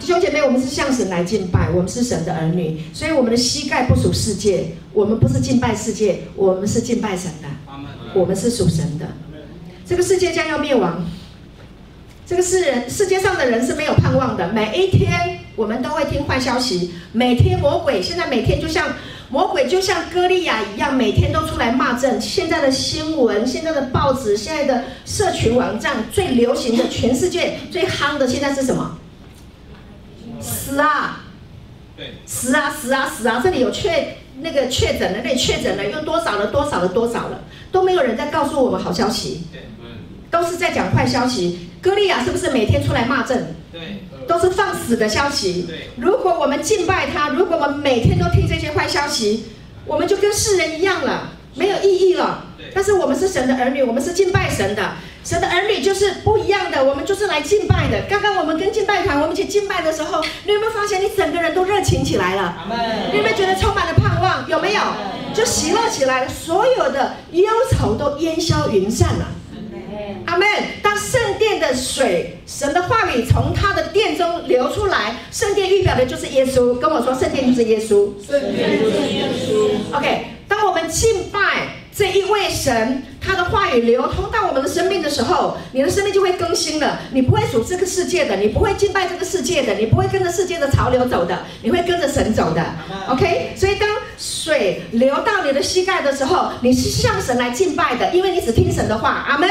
[0.01, 7.47] 弟兄姐妹，我们是向神来敬拜，我们是神的儿女，所以我们的膝盖不属世界，我们不是敬拜世界，我们是敬拜神的，
[8.15, 9.05] 我们是属神的。
[9.85, 11.05] 这个世界将要灭亡，
[12.25, 14.51] 这个世人世界上的人是没有盼望的。
[14.51, 18.91] 每一天我们都会听坏消息，每天魔鬼现在每天就像
[19.29, 22.19] 魔鬼就像歌利亚一样，每天都出来骂阵。
[22.19, 28.97] 现在的新闻、现在的报纸、现在的社群网站最流行的、全世界最夯的，现在是什么？
[30.41, 31.23] 死啊！
[31.95, 33.41] 对，死啊死啊死啊！
[33.43, 39.61] 这里有确那个确诊的，那里确诊了，又多少了多少了多少了，都没有人在告诉我们好消息，对，
[40.31, 41.69] 都是在讲坏消息。
[41.81, 43.55] 歌利亚是不是每天出来骂阵？
[43.71, 45.63] 对，都是放死的消息。
[45.67, 49.45] 对，如果我们敬拜他，如果我们每天都听这些坏消息，
[49.85, 52.45] 我们就跟世人一样了，没有意义了。
[52.73, 54.93] 但是我们是神的儿女，我们是敬拜神的。
[55.23, 58.01] 神的儿女就是不一样的，我们就是来敬拜的。
[58.09, 62.55] 刚刚我们跟敬拜团，我们一起敬拜的时候，你有没有发现，你整个人都热情起来了？
[63.11, 64.49] 你有没有觉得充满了盼望？
[64.49, 64.81] 有没有？
[65.33, 69.27] 就喜乐起来了，所有的忧愁都烟消云散了。
[70.25, 70.47] 阿门。
[70.81, 76.73] 当圣殿的水，神的话语从他的殿中流出来，圣殿预表的就是耶稣。
[76.73, 78.09] 跟我说，圣殿就是耶稣。
[78.25, 79.95] 圣殿就是耶稣。
[79.95, 81.80] OK，当我们敬拜。
[82.01, 86.99] 这一位神，他的话语流通到我们的生命的时候，你的生命就会更新了。
[87.11, 92.65] 你不会属这个世界的，你不会敬拜这个世界的，你不会跟着世界的潮流走的，你会跟着神走的。
[93.07, 93.87] OK，所以当
[94.21, 99.25] 水流到你的膝盖的时候，你是向神来敬拜的，因为你只听神的话。
[99.27, 99.49] 阿门。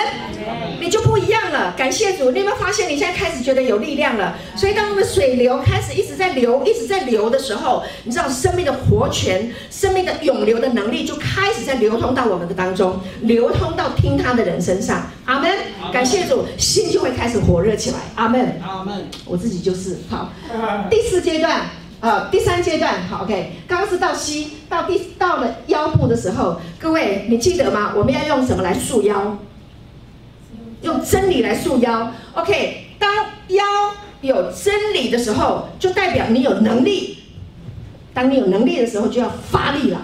[0.81, 1.75] 你就不一样了。
[1.77, 4.37] 感谢主，你有没有发现你现在开始觉得有力量了？
[4.57, 15.11] 所以当我们水流开始一直在流，一直在流的时候，你知道生命的活泉、生命的涌流的能力就开始在流通到我们的当中，流通到听他的人身上。
[15.25, 15.51] 阿门。
[15.93, 17.99] 感谢主，心就会开始火热起来。
[18.15, 18.61] 阿门。
[18.63, 19.09] 阿门。
[19.27, 20.33] 我自己就是好。
[20.89, 21.69] 第四阶段，
[22.01, 23.53] 呃，第三阶段，好，OK。
[23.69, 27.93] 刚刚是到膝，到第到了腰部的时候，各位你记得吗？
[27.95, 29.39] 我们要用什么来束腰？
[30.83, 32.87] 用真理来束腰，OK。
[32.99, 33.15] 当
[33.49, 33.65] 腰
[34.23, 37.19] 有真理的时候，就代表你有能力。
[38.15, 40.01] 当你有能力的时候，就要发力了，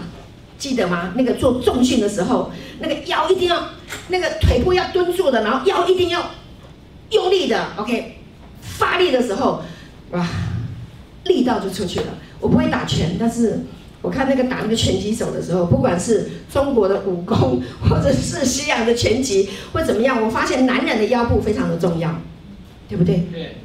[0.58, 1.12] 记得吗？
[1.16, 3.68] 那个做重训的时候，那个腰一定要，
[4.08, 6.22] 那个腿部要蹲住的，然后腰一定要
[7.10, 8.18] 用力的，OK。
[8.60, 9.62] 发力的时候，
[10.10, 10.26] 哇，
[11.28, 12.06] 力道就出去了。
[12.40, 13.60] 我不会打拳，但是。
[14.02, 22.14] 我看那个打那个拳击手的时候，不管是中国的武功，或者是西洋的拳击，或怎么样，我发现男人的腰部非常的重要，
[22.88, 23.26] 对不对？
[23.32, 23.56] 对。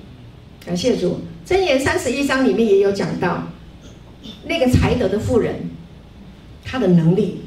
[0.66, 3.50] 感谢主，箴言三十一章里面也有讲到，
[4.46, 5.70] 那个才德的妇人，
[6.66, 7.42] 她的能力，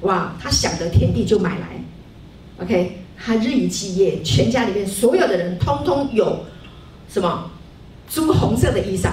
[0.00, 1.84] 哇，她想得田地就买来
[2.64, 6.44] ，OK，她日以继夜，全家里面所有的人通通有
[7.08, 7.48] 什么
[8.08, 9.10] 朱红色的衣裳。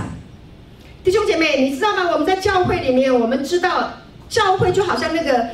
[1.04, 2.12] 弟兄姐妹，你知道吗？
[2.12, 3.92] 我们在教会里面，我们知道
[4.30, 5.48] 教会就好像那个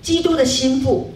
[0.00, 1.12] 基督的心腹。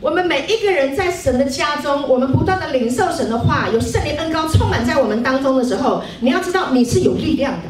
[0.00, 7.68] 我们每一个人在神的家中，我们不断的领受神的话，有圣灵恩膏充满在我们当中的时候，你要知道你是有力量的。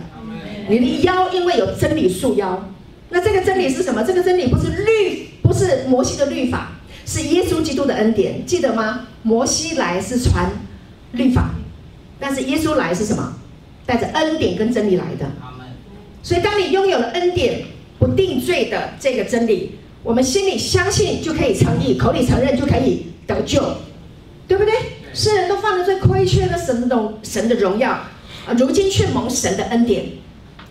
[0.68, 2.62] 你的腰因为有真理束腰，
[3.08, 4.02] 那这个真理是什么？
[4.02, 6.72] 这个真理不是律，不是摩西的律法，
[7.06, 9.06] 是耶稣基督的恩典，记得吗？
[9.22, 10.50] 摩西来是传
[11.12, 11.50] 律法，
[12.20, 13.32] 但是耶稣来是什么？
[13.84, 15.26] 带着恩典跟真理来的，
[16.22, 17.62] 所以当你拥有了恩典
[17.98, 19.72] 不定罪的这个真理，
[20.04, 23.60] 我们心里相信就可以称义，口里承认就可以得救，
[24.46, 24.72] 对不对？
[25.12, 28.08] 世人都犯了罪，亏缺了神的神的荣耀啊！
[28.56, 30.04] 如今却蒙神的恩典，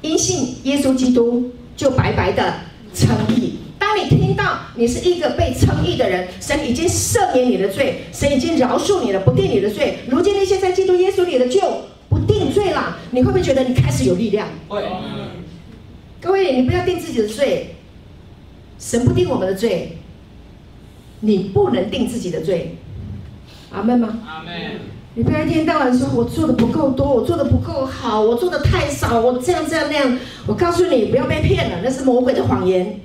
[0.02, 2.54] 因信耶稣基督就白白的
[2.94, 3.60] 称义。
[3.78, 10.00] 当你听到你是一个被称义的人，神已经赦免你的罪，神已经饶恕你了，不定你的罪。
[10.08, 11.60] 如今那些在基督耶稣里的就。
[12.52, 14.48] 罪了，你会不会觉得你开始有力量？
[14.68, 14.84] 会。
[16.22, 17.76] 各位，你不要定自己的罪，
[18.78, 19.98] 神不定我们的罪，
[21.22, 22.78] 你不能定自己的罪。
[23.72, 24.20] 阿门吗？
[24.28, 24.54] 阿门。
[25.16, 30.18] 你不要一天到晚说我做的不够多，我做的不够好，我做的太少，我这样这样那样。
[30.46, 33.00] 我告诉你，不要被骗了，那是魔鬼的谎言。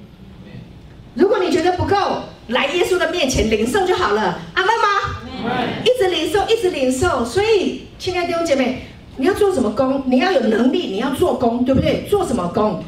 [1.14, 1.96] 如果你觉得不够，
[2.48, 4.38] 来耶稣的面前领受就好了。
[4.54, 5.82] 阿门吗？
[5.84, 7.24] 一直领受，一直领受。
[7.24, 8.82] 所以，亲爱的弟兄姐妹。
[9.16, 10.02] 你要做什么工？
[10.06, 12.06] 你要有能力，你要做工，对不对？
[12.08, 12.84] 做什么工？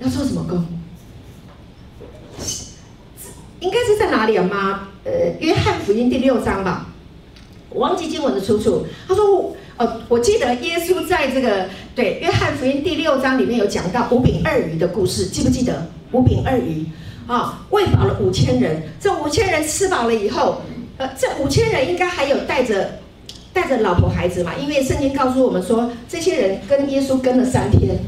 [0.00, 0.64] 要做什么工？
[3.60, 4.44] 应该是在哪里啊？
[4.50, 6.88] 妈，呃，约翰福音第六章吧，
[7.70, 8.84] 我忘记经文的出处。
[9.06, 15.86] 他说我，呃，我记得耶稣在这个对约翰福音第六章里面有讲到五饼二鱼的故事，记不记得？
[16.10, 16.84] 五饼二鱼
[17.28, 18.82] 啊，喂饱了五千人。
[18.98, 20.60] 这五千人吃饱了以后，
[20.96, 22.98] 呃，这五千人应该还有带着
[23.52, 24.52] 带着老婆孩子嘛？
[24.54, 27.98] 因为圣经告诉我们说，这些人跟耶稣跟了三天。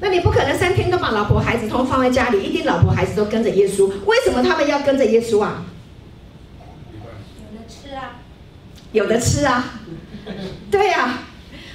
[0.00, 3.86] 那你不可能三天都把老婆孩子都放在家里，一定老婆孩子都跟着耶稣。
[4.06, 5.64] 为什么他们要跟着耶稣啊？
[7.38, 8.18] 有的吃啊，
[8.92, 9.80] 有的吃啊，
[10.70, 11.28] 对呀、啊。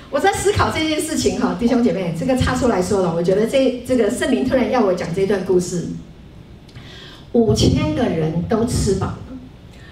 [0.10, 5.88] 我在思考这件事情哈，弟兄姐妹，这个插出来说了，我觉得这这个圣灵突然要我讲这段故事。
[7.34, 9.14] 五千个人都吃饱，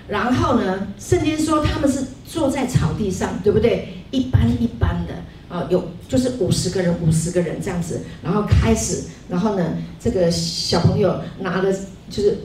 [0.07, 3.89] 然后呢，圣经说他们是坐在草地上，对不对？
[4.11, 5.13] 一般一般的。
[5.47, 9.63] 啊，有就是五十个人，五十个人这样子，然后开始，然后呢，
[9.99, 11.71] 这个小朋友拿了
[12.09, 12.35] 就是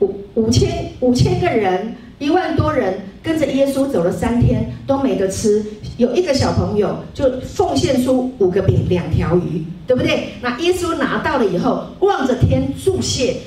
[0.00, 5.64] 五五千五千个人，一万多人跟着耶稣走了三天，都没得吃。
[5.96, 10.34] 有一个小朋友就奉献出五个饼两条鱼，对不对？
[10.42, 13.38] 那耶稣拿到了以后，望着天祝谢，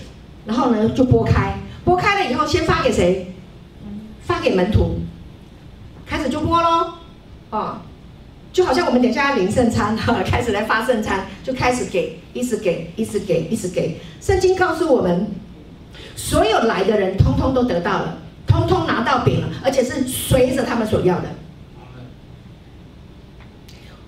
[0.45, 1.55] 然后呢就拨开，
[1.87, 3.33] 拨开了以后先发给谁？
[4.21, 4.99] 发给门徒，
[6.05, 6.95] 开始就拨喽，
[7.49, 7.81] 啊。
[8.51, 14.01] 就好像我们等一下要领圣餐哈，开始来发圣餐，就开始给，一直给，一直给，一直给。
[14.19, 15.31] 圣经告诉我们，
[16.17, 21.29] 所有来的人通通都得到了，通通拿到饼了，而且是随着他们所要的。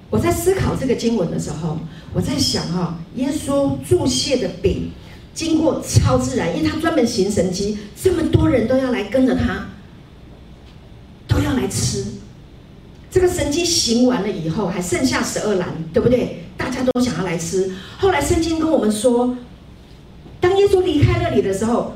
[0.09, 1.77] 我在思考这个经文的时候，
[2.13, 4.91] 我在想哈，耶稣祝谢的饼
[5.33, 9.67] 经过超自然，因为他专门行神迹，这么多人都要来跟着他，
[11.27, 12.05] 都要来吃。
[13.11, 16.43] 这个神迹行完了以后，还剩下十二篮，对不对？
[16.57, 17.71] 大家都想要来吃。
[17.97, 19.35] 后来圣经跟我们说，
[20.39, 21.93] 当耶稣离开那里的时候，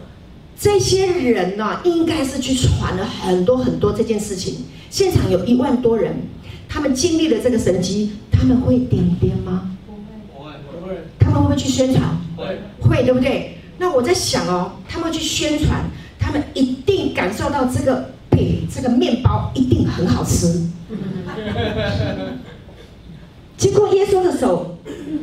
[0.60, 4.66] 这些人呢、应该是去传了很多很多这件事情。
[4.90, 6.16] 现场有一万多人，
[6.70, 9.73] 他们经历了这个神迹，他们会点点吗？
[11.24, 12.04] 他们会不会去宣传？
[12.36, 13.58] 会，会，对不对？
[13.78, 15.82] 那我在想哦，他们去宣传，
[16.20, 20.68] 他们一定感受到这个饼、这个面包一定很好吃。
[23.58, 24.78] 经过耶稣的手，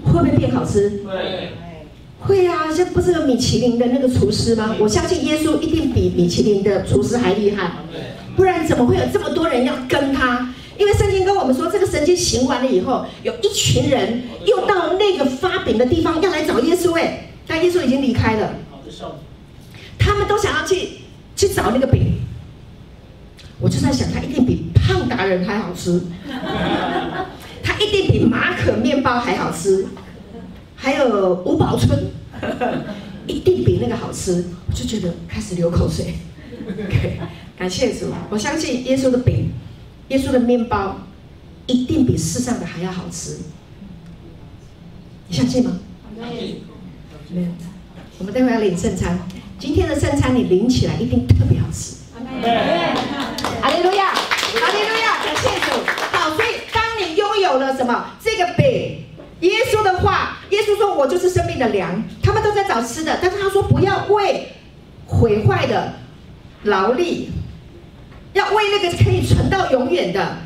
[0.05, 1.03] 会不会变好吃？
[1.07, 1.51] 会，
[2.21, 2.73] 会啊！
[2.75, 4.75] 这不是有米其林的那个厨师吗？
[4.79, 7.73] 我相信耶稣一定比米其林的厨师还厉害，
[8.37, 10.55] 不然怎么会有这么多人要跟他？
[10.81, 18.55] 因为圣经跟我们说，这个神迹行完了以后，有一群人又到那个发饼的地方要来找耶稣，哎，但耶稣已经离开了，
[19.99, 20.89] 他们都想要去
[21.37, 22.15] 去找那个饼。
[23.61, 26.01] 我就在想，他一定比胖达人还好吃，
[27.63, 29.87] 他一定比马可面包还好吃，
[30.75, 32.07] 还有五宝春，
[33.29, 34.47] 一定比那个好吃。
[34.67, 36.15] 我就觉得开始流口水。
[36.71, 37.19] Okay,
[37.59, 39.51] 感谢主，我相信耶稣的饼，
[40.11, 40.97] 耶稣的面包
[41.67, 43.39] 一定比世上的还要好吃。
[45.29, 45.79] 你相信吗？
[47.29, 47.49] 没有。
[48.19, 49.19] 我们待会要领圣餐，
[49.59, 51.97] 今天的圣餐你领起来一定特别好吃。
[53.63, 55.71] 阿利路亚，阿利路亚，感谢主。
[56.13, 58.11] 好，所以当你拥有了什么？
[58.23, 59.05] 这个饼，
[59.41, 64.49] 耶稣的话，耶稣说：“我就是生命的粮。”他们都在找吃的，但是他说：“不要为
[65.07, 65.95] 毁坏的
[66.65, 67.31] 劳力，
[68.33, 70.39] 要为那个可以存到永远的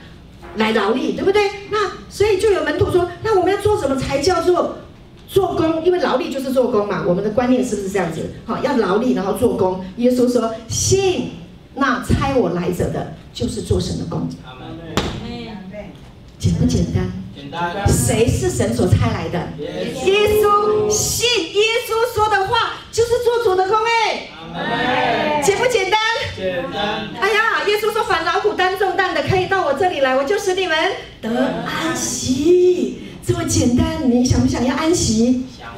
[0.56, 4.78] 来劳力，对不对？”那所以就有门徒说：“那我们要做什么才叫做
[5.28, 5.84] 做工？
[5.84, 7.04] 因为劳力就是做工嘛。
[7.06, 8.34] 我们的观念是不是这样子？
[8.46, 9.84] 好，要劳力然后做工。
[9.96, 11.30] 耶稣说：信。”
[11.76, 14.28] 那猜我来者的，就是做神的工。
[16.38, 17.10] 简不简单？
[17.34, 17.84] 简单。
[17.88, 19.38] 谁是神所差来的？
[19.58, 20.88] 耶稣。
[20.88, 23.76] 信耶稣说的话，就是做主的工。
[24.54, 25.98] 哎，简不简单？
[26.36, 27.08] 简单。
[27.20, 30.76] 哎呀，耶稣说：“凡劳苦担重担的，可以到我这里来，我就使你们
[31.20, 31.30] 得
[31.64, 35.46] 安息。”这么简单，你想不想要安息？
[35.58, 35.72] 想。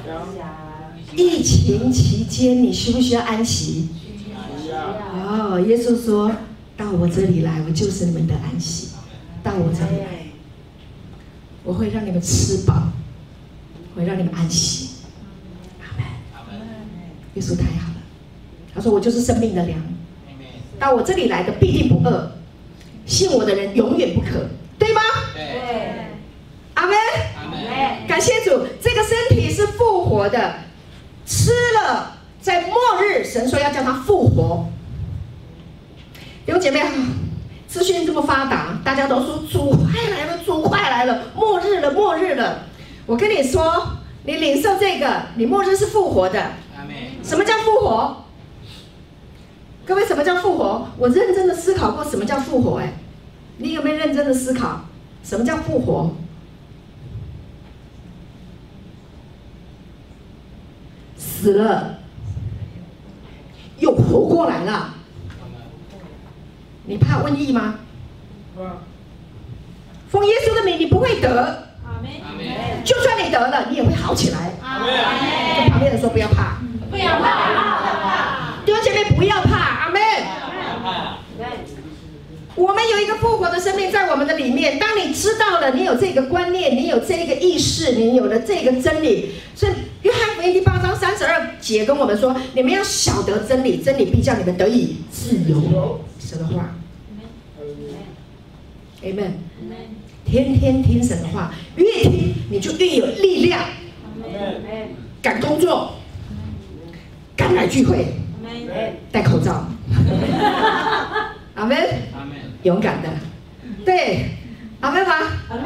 [1.14, 3.88] 疫情期间，你需不需要安息？
[4.72, 6.30] 哦，耶稣说
[6.76, 8.88] 到我这里来，我就是你们的安息。
[9.42, 10.26] 到我这里来，
[11.62, 12.92] 我会让你们吃饱，
[13.94, 14.90] 我会让你们安息。
[15.80, 16.04] 阿门。
[17.34, 18.02] 耶稣太好了，
[18.74, 19.80] 他说我就是生命的粮。
[20.78, 22.30] 到我这里来的必定不饿，
[23.06, 24.46] 信我的人永远不渴，
[24.78, 25.00] 对吗？
[25.34, 25.42] 对。
[26.74, 26.96] 阿门。
[27.36, 28.06] 阿门。
[28.06, 30.54] 感谢主，这个身体是复活的，
[31.24, 34.66] 吃了，在末日，神说要叫他复活。
[36.44, 36.82] 弟兄姐妹，
[37.66, 42.62] 资讯这么发达，大家都说主快来了，主快来了，末日了，末日了。
[43.06, 43.88] 我跟你说，
[44.24, 46.52] 你领受这个，你末日是复活的。
[47.22, 48.25] 什么叫复活？
[49.86, 50.88] 各位，什么叫复活？
[50.98, 52.78] 我认真的思考过什么叫复活。
[52.80, 52.92] 哎，
[53.58, 54.80] 你有没有认真的思考
[55.22, 56.10] 什么叫复活？
[61.16, 61.98] 死了，
[63.78, 64.94] 又活过来了。
[66.84, 67.76] 你怕瘟疫吗？
[70.08, 71.64] 奉耶稣的名，你不会得。
[72.84, 74.52] 就算你得了，你也会好起来。
[75.58, 76.58] 跟旁边人说不要怕，
[76.90, 78.54] 不要怕。
[78.64, 79.65] 弟兄姐妹不要怕。
[82.54, 84.78] 我们有一个复活的生命在我们的里面。
[84.78, 89.32] 当你知道了，你有这个观念，你有这个意识，你有了这个真理。
[89.54, 96.00] 所以约翰福音第八章三十二节跟我们说：你们要晓得真理，真理必叫你们得以自由。
[96.18, 96.74] 神的话
[99.02, 99.32] ，Amen。
[100.24, 103.60] 天天听神的话，越听你就越有力量，
[105.22, 105.92] 敢工作，
[107.36, 108.06] 敢来聚会，
[109.12, 109.68] 戴口罩，
[111.54, 111.76] 阿门，
[112.62, 113.08] 勇敢的，
[113.84, 114.30] 对，
[114.80, 115.14] 阿门吗？
[115.48, 115.64] 阿门，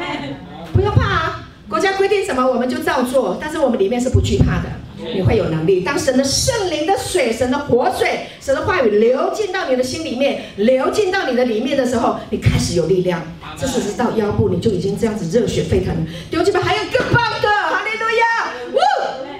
[0.73, 4.69] 不用怕啊，国家规定什么我们就照做，但是我们里面是不惧怕的。
[5.15, 5.81] 你会有能力。
[5.81, 13.19] 当神的圣灵的水、神的活水、神的话语流进到你的心里面，流进到你的里面的时候，你开始有力量。
[13.57, 16.05] 这时是到腰部，你就已经这样子热血沸腾。
[16.29, 18.53] 弟兄姐妹，还有更棒的，哈利路亚！
[18.71, 18.77] 呜！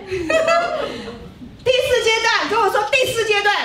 [1.64, 3.56] 第四阶段，跟我说第四阶段。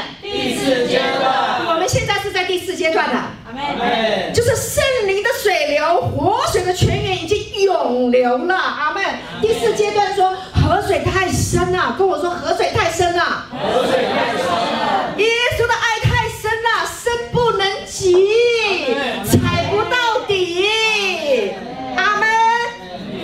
[2.86, 3.30] 阶段了。
[3.46, 4.32] 阿门。
[4.32, 8.54] 就是圣灵的水流，活水的泉源已经涌流了。
[8.54, 9.02] 阿门。
[9.40, 10.36] 第四阶段说。
[10.66, 13.46] 河水太深了，跟我说河水太深了。
[13.52, 15.14] 河水太深了。
[15.16, 15.24] 耶
[15.56, 18.92] 稣的爱太深了，深不能及，
[19.24, 21.54] 踩不到底。
[21.96, 22.28] 阿门。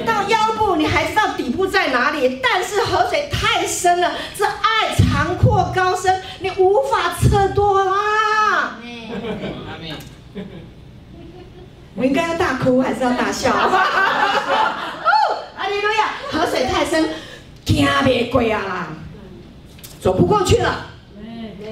[0.06, 4.44] 到腰部你还知道底部在哪里，但是河水太深了，这
[11.94, 13.50] 我应该要大哭还是要大笑？
[13.54, 13.78] 哦，
[15.56, 17.08] 阿利路亚，河水太深。
[17.64, 18.88] 惊别鬼啊啦，
[20.00, 20.86] 走不过去了。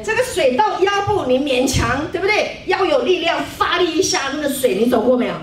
[0.04, 2.62] 这个水到腰部，你勉强对不对？
[2.66, 5.34] 要有力量，发力一下，那个水你走过没有？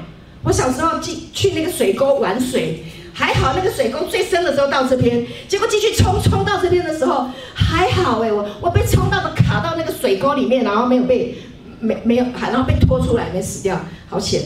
[0.43, 11.37] 我小时候进去那个水沟玩水，还好那个水沟最深的时候到这边，结果继续冲冲到这边的时候还好哎，我我被冲到的卡到那个水沟里面，然后没有被
[11.79, 14.41] 没没有，然后被拖出来没死掉，好险。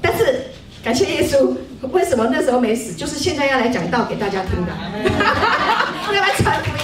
[0.00, 0.46] 但是
[0.82, 1.54] 感谢耶稣。
[1.92, 2.94] 为什么那时候没死？
[2.94, 4.72] 就是现在要来讲道给大家听的，
[6.14, 6.82] 要来传福音，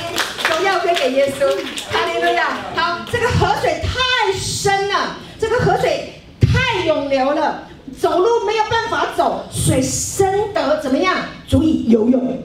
[0.50, 1.48] 荣耀归给耶稣。
[1.90, 2.58] 哈利路亚！
[2.76, 7.66] 好，这个河水太深了，这个河水太涌流了，
[7.98, 9.46] 走路没有办法走。
[9.50, 11.16] 水深得怎么样？
[11.48, 12.38] 足以游泳。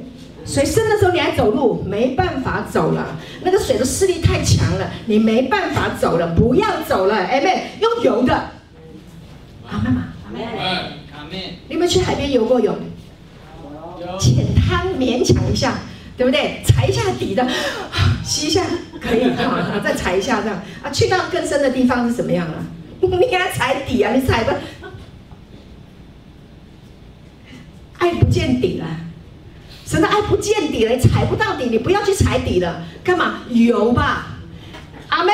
[0.45, 3.17] 水深的时候你还走路，没办法走了。
[3.41, 7.15] 那个水的势力太强了，你没办法走了，不要走了。
[7.15, 8.51] 哎妹，用游的。
[9.63, 10.01] 好，妈妈。
[11.17, 11.59] 阿妹。
[11.67, 12.77] 你们去海边游过泳？
[14.19, 15.79] 浅滩勉强一下，
[16.15, 16.61] 对不对？
[16.63, 17.47] 踩一下底的，
[18.23, 18.63] 吸一下
[19.01, 20.91] 可以啊， 再踩一下这样啊。
[20.91, 22.53] 去到更深的地方是怎么样啊？
[23.01, 24.51] 你给他踩底啊，你踩不，
[27.97, 28.85] 爱不见底了。
[29.85, 30.93] 什么爱不见底了？
[30.93, 33.41] 你踩不到底，你不要去踩底了，干嘛？
[33.49, 34.27] 游吧，
[35.09, 35.33] 阿门，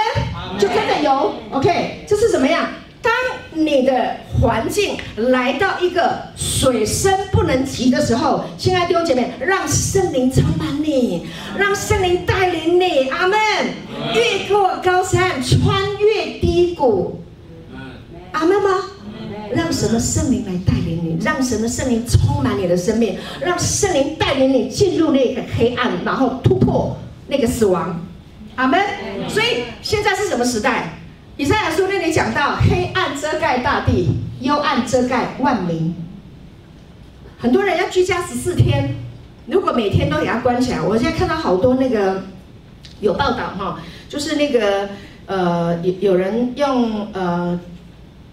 [0.59, 1.33] 就跟着游。
[1.51, 2.67] OK，这是什么样？
[3.01, 3.11] 当
[3.53, 11.25] 你的环境来到一个水深不能及的时候，亲爱的弟兄姐妹，让圣灵充满你，
[11.57, 13.39] 让圣灵带领你，阿门。
[14.13, 17.23] 越过高山，穿越低谷，
[18.33, 18.69] 阿门吗？
[19.53, 26.97] 让神的圣灵来带领你，让神的圣灵充满你的生命，让圣灵带领你进入那个黑暗，然后突破
[27.27, 28.05] 那个死亡，
[28.55, 28.79] 阿门。
[29.27, 30.97] 所以现在是什么时代？
[31.37, 34.09] 以赛亚书那里讲到，黑暗遮盖大地，
[34.41, 35.95] 幽暗遮盖万民。
[37.39, 38.95] 很多人要居家十四天，
[39.47, 42.23] 如果每天都给他关起来，我现在看到好多那个
[42.99, 44.89] 有报道哈，就是那个
[45.25, 47.59] 呃有有人用呃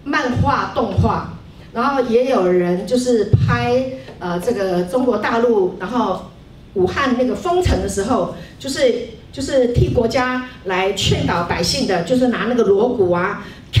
[0.09, 1.29] 漫画动画，
[1.71, 3.83] 然后也有人就是拍
[4.19, 6.31] 呃这个中国大陆，然后
[6.73, 9.09] 武汉那个封城的时候，就是。
[9.31, 13.79] 就是替国家来劝导百姓的，就是拿那个锣鼓啊，锵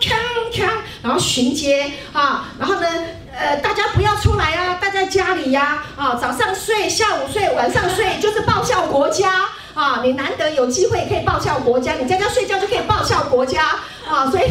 [0.00, 0.12] 锵
[0.52, 0.68] 锵，
[1.00, 2.86] 然后巡街啊，然后呢，
[3.32, 9.44] 呃，大家不要出来啊，待在家里呀，啊，早上睡，下午睡，晚上睡，就是报效国家
[9.80, 13.62] 啊，你难得有机会可以报效国家，你在家睡觉就可以报效国家
[14.06, 14.44] 啊，所以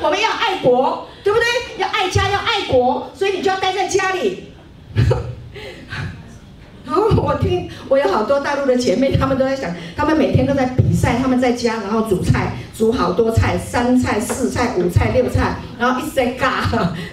[0.00, 1.46] 我们要爱国，对不对？
[1.78, 4.52] 要爱家，要爱国，所以你就要待在家里。
[6.86, 16.62] 然后我听我有好多大陆的姐妹，她们都在想，她们每天都在比赛，她们在家然后煮菜，煮好多菜，三菜、四菜、五菜、六菜，然后一直在尬，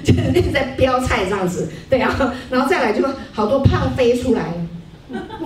[0.04, 2.16] 就是一直在飙菜这样子，对啊，
[2.52, 4.54] 然后再来就好多胖飞出来，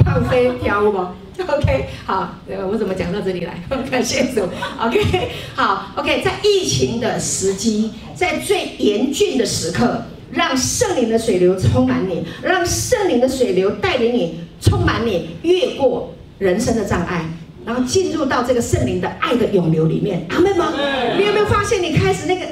[0.03, 1.15] 胖飞飘吗
[1.47, 2.35] OK，好，
[2.69, 3.61] 我怎么讲到这里来？
[3.91, 4.41] 感谢主
[4.79, 10.03] ，OK，好，OK，在疫情的时机，在最严峻的时刻。
[10.29, 17.23] 让圣灵的水流充满你，让圣灵的水流带领你，充满你，越过人生的障碍，
[17.65, 20.27] 然后进入到这个圣灵的爱的涌流里面。
[20.29, 20.73] 阿妹吗？
[21.17, 22.45] 你有没有发现你开始那个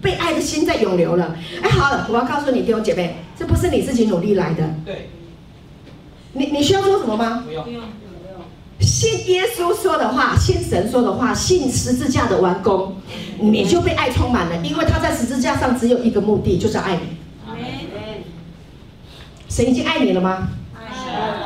[0.00, 1.36] 被爱的心在涌流了？
[1.60, 4.62] 哎，好了，我要告诉你弟兄姐妹，这不是你自己努力来的。
[4.86, 5.08] 对。
[6.34, 7.42] 你你需要做什么吗？
[7.44, 7.64] 不用。
[8.80, 12.96] 信耶稣说的话，信神说的话，信十字架的完工，
[13.40, 14.56] 你就被爱充满了。
[14.58, 17.18] 因为他在十字架上只有一个目的，就是爱你。
[19.48, 20.48] 神已经爱你了吗？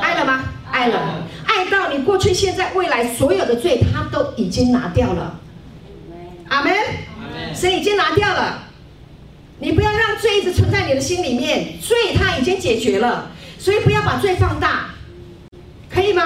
[0.01, 0.45] 爱了吗？
[0.71, 5.39] 爱了，爱到你过去、现在、未来所有的罪，他都已经拿掉了。
[6.49, 6.73] 阿门。
[7.55, 8.63] 神已经拿掉了，
[9.59, 14.91] 你不要让罪一直存在你的心里面，罪他已经解决了，所以不要把罪放大，
[15.91, 16.23] 可以吗？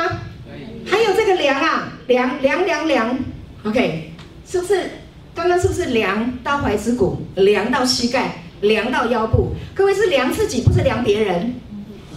[0.87, 3.19] 还有这个量啊，量量量量
[3.65, 4.13] ，OK，
[4.49, 4.91] 是不是？
[5.35, 9.55] 刚刚是不是量到踝子骨，量到膝盖，量到腰部？
[9.75, 11.55] 各位是量自己，不是量别人，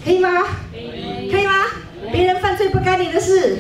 [0.06, 0.30] 可以吗？
[0.72, 1.52] 可以，吗？
[2.14, 3.58] 别人犯罪不干你的事，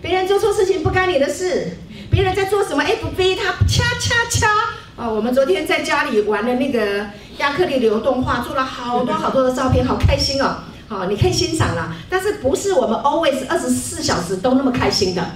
[0.00, 1.76] 别人做错事情不干你的事，
[2.10, 4.48] 别人在做什么？FB 他掐掐掐
[4.96, 5.08] 啊！
[5.08, 7.06] 我们昨天在家里玩的那个
[7.38, 10.56] 亚克力流动画，做了好多好多的照片，好开心哦。
[10.92, 15.26] 好，你可以欣赏了，但是不是我们 always 二十四小时都那么开心的？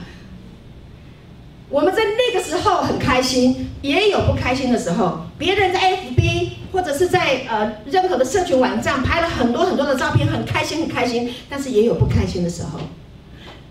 [1.71, 5.23] 我们在那个时候很开心，也有不开心的时候。
[5.39, 12.79] 别人在 FB 或者是在呃任何的社群网站拍了很多很多的照片，很开心很开心，但是也有不开心的时候。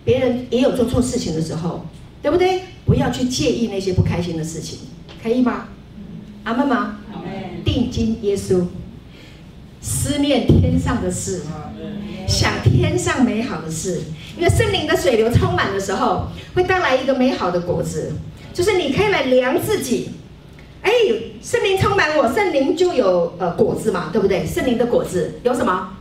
[0.04, 1.86] 别人也有做错事情的时候，
[2.20, 2.62] 对不对？
[2.84, 4.80] 不要去介意那些不开心的事情，
[5.22, 5.68] 可以吗？
[6.42, 6.98] 阿们吗？
[7.64, 8.64] 定睛耶稣，
[9.86, 11.42] 思念天上的事。
[12.26, 14.00] 想天上美好的事，
[14.36, 16.26] 因为圣灵的水流充满的时候，
[16.56, 18.14] 会带来一个美好的果子，
[18.52, 20.10] 就是你可以来量自己。
[20.82, 20.90] 哎，
[21.40, 24.44] 圣灵充满我，圣灵就有呃果子嘛，对不对？
[24.44, 25.92] 圣灵的果子有什么？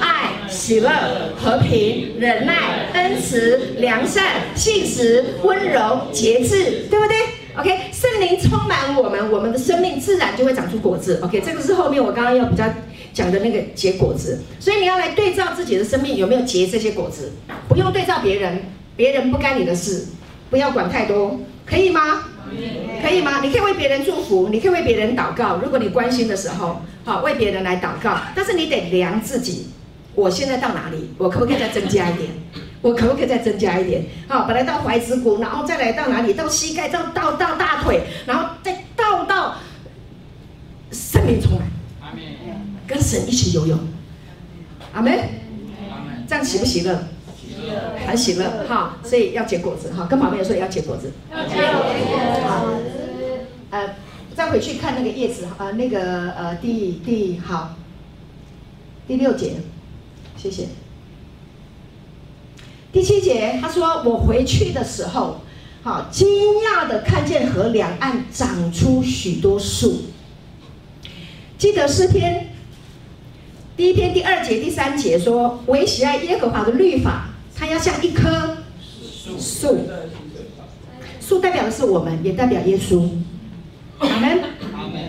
[0.00, 0.90] 爱、喜乐、
[1.36, 7.16] 和平、忍耐、恩慈、良善、信实、温柔、节制，对不对
[7.56, 11.20] ？OK，圣灵充满我们，我们的生命自然就会长出果子。
[11.22, 12.64] OK，这个是后面我刚刚要比较。
[13.12, 17.30] 讲的那个结果子，所以你要来对照自己的生命有没有结这些果子，
[17.68, 18.60] 不用对照别人，
[18.96, 20.06] 别人不干你的事，
[20.50, 22.24] 不要管太多，可以吗？
[23.00, 23.40] 可以吗？
[23.40, 25.60] 你可以为别人祝福，你可以为别人祷告。
[25.62, 29.68] 如果你关心的时候，好为别人来祷告，但是你得量自己，
[30.16, 31.10] 我现在到哪里？
[31.16, 32.30] 我可不可以再增加一点？
[32.84, 34.04] 我可不可以再增加一点？
[34.28, 36.34] 好，本来到踝子骨，然后再来到哪里？
[36.34, 39.54] 到膝盖，到到到大腿，然后再到到
[40.92, 41.62] 生命充满。
[42.86, 43.78] 跟神一起游泳，
[44.92, 45.18] 阿门，
[46.28, 47.04] 这样行不喜乐？
[47.34, 51.10] 喜乐，很喜乐，哈，所以要结果子，哈，跟旁边人说要结果子。
[51.32, 52.46] 要结果子。
[52.46, 52.66] 好，
[53.70, 53.96] 呃，
[54.36, 57.74] 再回去看那个叶子，啊，那个呃，第第好，
[59.08, 59.54] 第六节，
[60.36, 60.66] 谢谢。
[62.94, 65.40] 第七节，他说我回去的时候，
[65.82, 70.02] 好，惊讶的看见河两岸长出许多树。
[71.58, 72.50] 记得诗篇。
[73.76, 78.58] 第一篇第二节第三节说：“惟喜爱耶和华的律法，它要像一棵
[79.36, 79.80] 树。
[81.20, 83.08] 树代表的是我们，也代表耶稣。
[83.98, 84.40] 阿门。
[84.72, 85.08] 阿门。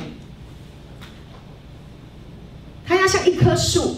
[2.88, 3.98] 它要像一棵树，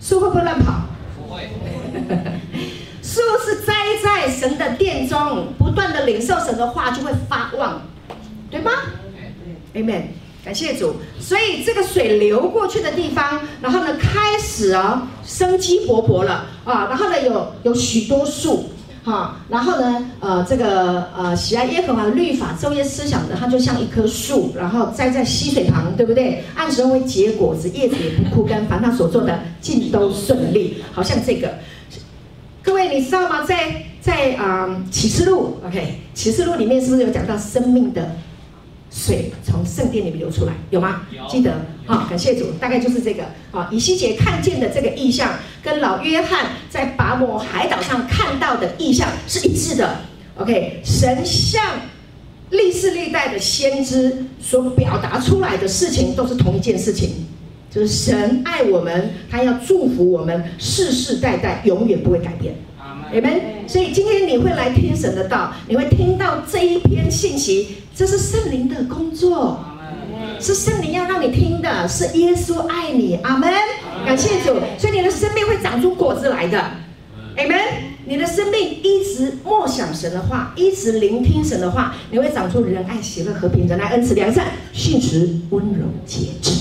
[0.00, 0.86] 树会不会乱跑？
[1.18, 1.48] 不会。
[3.14, 7.80] 树是栽在神的殿中，不断的领受神的话，就会发旺，
[8.50, 8.72] 对吗
[9.72, 10.02] ？？Amen，。
[10.44, 18.68] 感谢主，所以这个水流过去的地方，然后呢，开始啊，生机勃勃了啊，然后呢，有有许多树，
[19.04, 26.44] 哈，然后呢，呃，这个呃，喜爱耶和华的律法，昼夜思想的，它就像一棵树，然后栽在溪水旁，对不对？
[26.56, 31.54] 按时会结果子，叶子也不枯干，凡他所做的尽都顺利，好像这个。
[32.64, 33.44] 各位，你知道吗？
[33.44, 38.16] 在在啊，呃，启示录，OK，启示录里面是不是有讲到生命的？
[38.90, 41.02] 水从圣殿里面流出来，有吗？
[41.10, 41.52] 有记得
[41.84, 43.68] 好，感谢主，大概就是这个啊。
[43.72, 45.30] 以西结看见的这个意象，
[45.64, 49.96] 跟老约翰在拔摩海岛上看到的意象是一致的。
[50.36, 51.60] OK，神像
[52.50, 57.26] 历世历代的先知所表达出来的事情都是同一件事情，
[57.74, 62.54] 就是神爱我们，他要祝福我们，世世代代永远不会改变。
[63.12, 69.58] 你们，所以今天你会来听神的道，你会听到这一篇信息，这是圣灵的工作，
[70.38, 73.52] 是圣灵要让你听的，是耶稣爱你，阿门。
[74.06, 77.56] 感谢主，所以你的生命会长出果子来的，阿门。
[78.06, 86.52] 你的生命一直默想神的话，一直聆听神的话，你会长出仁爱、喜乐、和平、仁爱、恩慈、良善、信实、温柔、节制，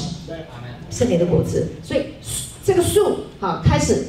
[0.94, 1.70] 圣灵的果子。
[1.82, 2.06] 所以
[2.64, 4.06] 这个树好开始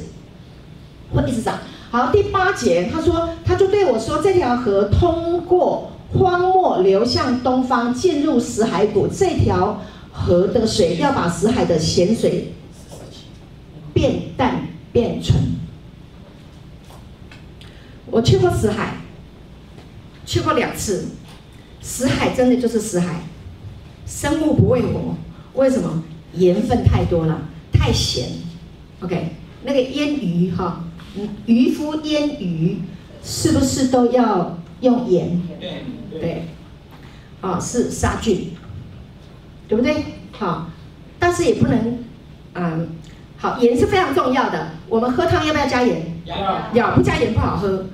[1.11, 1.57] 会一直长。
[1.89, 9.07] 好，第八节，他说，他就对我说：“这条河通过荒漠，流向东方，进入死海谷。
[9.07, 9.81] 这条
[10.11, 12.53] 河的水要把死海的咸水
[13.93, 15.35] 变淡变纯。”
[18.11, 18.97] 我去过死海，
[20.25, 21.05] 去过两次。
[21.81, 23.21] 死海真的就是死海，
[24.05, 25.15] 生物不会活。
[25.53, 26.03] 为什么？
[26.37, 28.25] 盐分太多了，太咸。
[29.01, 29.29] OK，
[29.63, 30.81] 那个腌鱼哈。
[31.45, 32.79] 渔夫腌鱼
[33.23, 35.41] 是不是都要用盐？
[35.59, 35.85] 对，
[36.19, 36.43] 对，
[37.39, 38.49] 啊，是杀菌，
[39.67, 39.95] 对不对？
[40.33, 40.69] 好，
[41.17, 41.99] 但是也不能，
[42.55, 42.89] 嗯，
[43.37, 44.71] 好，盐是非常重要的。
[44.89, 46.21] 我们喝汤要不要加盐？
[46.25, 47.85] 要，要不加盐不好喝。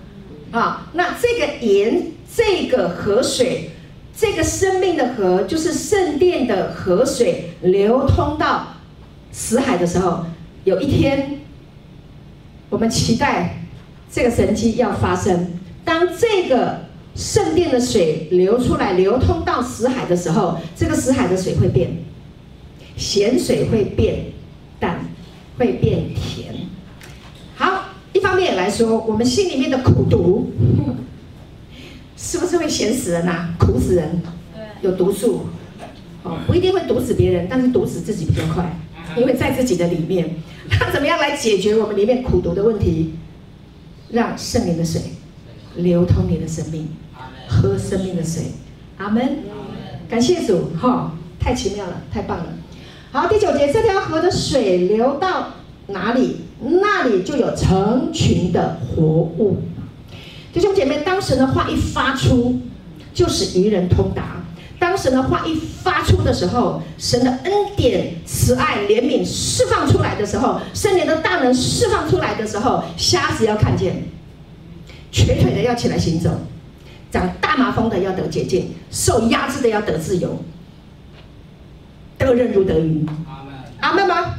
[0.51, 3.69] 啊，那这个盐，这个河水，
[4.15, 8.67] 这个生命的河，就是圣殿的河水，流通到
[9.31, 10.25] 死海的时候，
[10.63, 11.37] 有一天。
[12.69, 13.63] 我们期待
[14.09, 15.59] 这个神迹要发生。
[15.83, 16.85] 当这个
[17.15, 21.89] 圣殿的水流出来，流通到死海的时候，这个死海的水会变，
[22.95, 24.27] 咸水会变
[24.79, 25.01] 淡，
[25.57, 26.55] 会变甜。
[27.55, 30.49] 好，一方面来说，我们心里面的苦毒，
[32.23, 33.49] 是不是会咸死人呐？
[33.57, 34.21] 苦死人，
[34.81, 35.47] 有毒素，
[36.21, 38.77] 哦，不一定会毒死别人，但是毒死自己比较快，
[39.17, 40.35] 因为在自己的里面。
[40.79, 43.15] 那怎么样来解决我们里面苦毒的问题？
[44.11, 45.01] 让圣灵的水
[45.75, 46.87] 流通你的生命，
[47.49, 48.43] 喝生命的水。
[48.97, 49.39] 阿门。
[50.07, 52.45] 感谢主，哈、哦，太奇妙了，太棒了。
[53.11, 55.53] 好，第九节，这条河的水流到
[55.87, 59.57] 哪里，那里就有成群的活物。
[60.53, 62.59] 弟兄姐妹，当神的话一发出，
[63.13, 64.37] 就使愚人通达。
[64.77, 74.03] 当神的话一发出的时候，神的恩典、慈爱、怜悯释放出来的时候，圣灵的大能释放出来的时候，瞎子要看见，
[75.11, 76.31] 瘸腿的要起来行走，
[77.11, 80.43] 长大麻风的要得洁净，受压制的要得自由，
[82.17, 83.05] 得人如得鱼。
[83.79, 84.35] 阿门吗？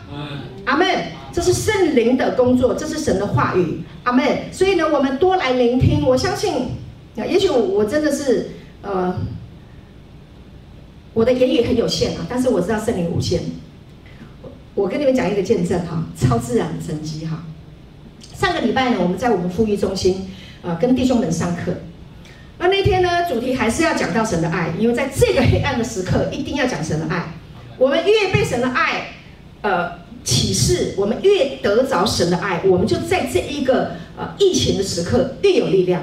[0.67, 0.87] 阿门。
[1.33, 3.83] 这是圣灵的工作，这是神的话语。
[4.05, 4.53] 阿门。
[4.53, 6.07] 所以呢，我们多来聆听。
[6.07, 6.73] 我相信，
[7.17, 8.51] 也许我真的是
[8.83, 9.15] 呃。
[11.15, 13.43] 我的言语很有限啊，但是我知道圣灵无限。
[14.75, 17.45] 我跟你们讲一个见证哈，超自然的神迹哈。
[18.35, 20.31] 上个礼拜呢，我们在我们富裕中心
[20.63, 21.75] 啊，跟弟兄们上课。
[22.59, 27.35] 那那天呢，主题还是要讲到神的爱，因为在这个黑暗的时刻，一定要讲神的爱。
[27.77, 29.09] 我们越被神的爱
[29.61, 29.93] 呃
[30.25, 36.03] 启示，我们越得着神的爱，我们就在这一个呃疫情的时刻越有力量，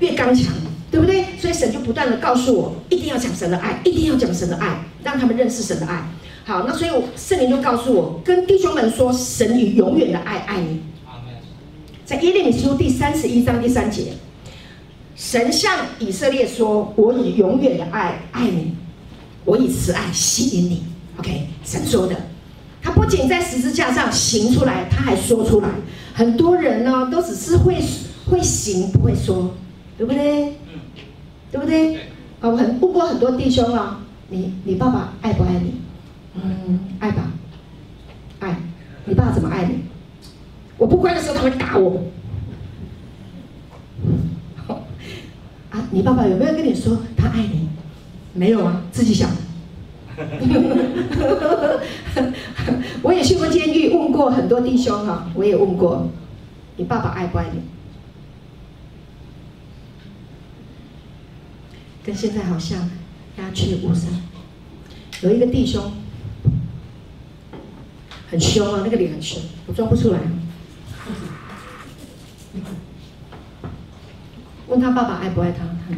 [0.00, 0.52] 越刚强。
[0.90, 1.22] 对不对？
[1.38, 6.02] 所以神就不断的告诉我，一定要讲神的爱，一定要讲神的爱，让他们认识神的爱。
[6.46, 10.80] 好，那所以圣灵就告诉我，跟弟兄们说，神以永远的爱爱你。
[12.06, 14.14] 在耶利米书第三十一章第三节，
[15.14, 18.72] 神向以色列说：“我以永远的爱爱你，
[19.44, 20.84] 我以慈爱吸引你。”
[21.20, 22.16] OK，神说的，
[22.88, 25.68] 他不仅在十字架上行出来，他还说出来。
[26.14, 27.76] 很多人呢，都只是会
[28.24, 29.54] 会行，不会说，
[29.98, 30.54] 对不对？
[31.52, 31.96] 对不对？
[32.40, 35.74] 啊，我很问过很多弟兄啊，你你爸爸爱不爱你？
[36.42, 37.30] 嗯，爱吧，
[38.40, 38.56] 爱。
[39.04, 39.80] 你爸爸怎么爱你？
[40.78, 42.04] 我不乖的时候他会打我。
[45.68, 47.68] 啊，你爸爸有没有跟你说他爱你？
[48.32, 49.28] 没有啊，自己想。
[53.02, 56.08] 我也去过监狱，问过很多弟兄哈，我也问过，
[56.76, 57.60] 你爸爸爱不爱你？
[62.04, 62.90] 跟现在好像
[63.36, 64.08] 鸦雀无声。
[65.20, 65.92] 有一个弟兄
[68.30, 70.18] 很凶啊，那个脸很凶，我装不出来。
[74.66, 75.94] 问他爸爸爱不爱他，他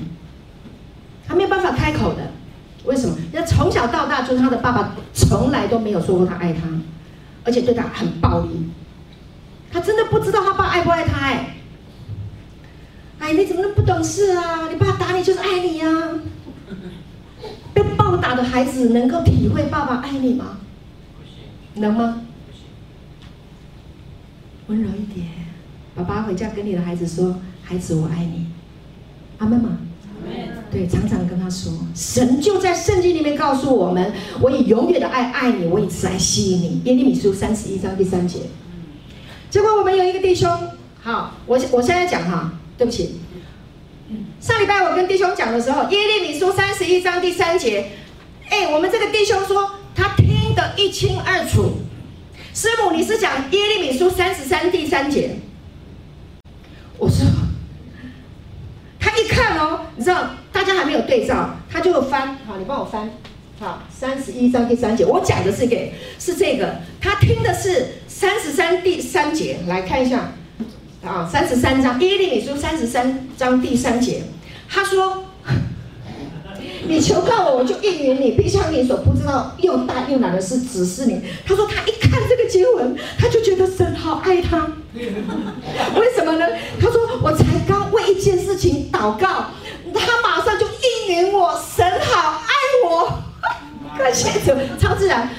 [1.27, 2.33] 他没有办法开口的。
[2.85, 3.17] 为什么？
[3.45, 6.61] 从小到大，就是他的爸爸从来都没有说过他爱他，
[7.45, 8.69] 而且对他很暴力。
[9.73, 11.57] 他真的不知道他爸爱不爱他哎。
[13.19, 14.69] 哎，你怎么那么不懂事啊？
[14.69, 16.21] 你爸打你就是爱你呀、啊！
[17.75, 20.57] 被暴打的孩子能够体会爸爸爱你吗？
[21.75, 22.23] 能吗？
[24.67, 25.27] 温柔一点，
[25.95, 28.47] 爸爸回家跟你的孩子说：“孩子，我爱你。”
[29.39, 29.79] 阿妈妈？
[30.71, 38.39] 对，常常跟他说，神就在圣经里面告诉我们：“我以永远的爱爱你，我以慈爱吸引你。”耶利米书三十一章第三节。
[39.51, 40.49] 结果我们有一个弟兄，
[41.03, 43.17] 好，我我现在讲哈，对不起。
[44.41, 47.91] 上礼拜我跟弟兄讲的时候，耶利米书三十一章第三节，
[48.49, 51.73] 哎，我们这个弟兄说他听得一清二楚。
[52.55, 55.37] 师母，你是讲耶利米书三十三第三节？
[56.97, 57.40] 我说。
[59.01, 62.37] 他一看哦，你知道，大家还没有对照，他就翻。
[62.47, 63.11] 好，你帮我翻。
[63.59, 70.33] 好，三十一章第三节，我讲的是给是这个，他听的是三十三第三节，来看一下。
[71.05, 74.23] 啊，三十三章耶利米书三十三章第三节，
[74.69, 75.25] 他说。
[76.87, 81.21] 你求告我，我就应允你，闭上你所不知道又大又难的事指示你。
[81.47, 84.67] 他说他一看这个经文，他就觉得神好爱他。
[84.95, 86.47] 为什么呢？
[86.81, 89.47] 他说我才刚为一件事情祷告，
[89.95, 91.55] 他马上就应允我。
[91.77, 93.13] 神好爱我，
[93.99, 95.31] 感谢主，超自然。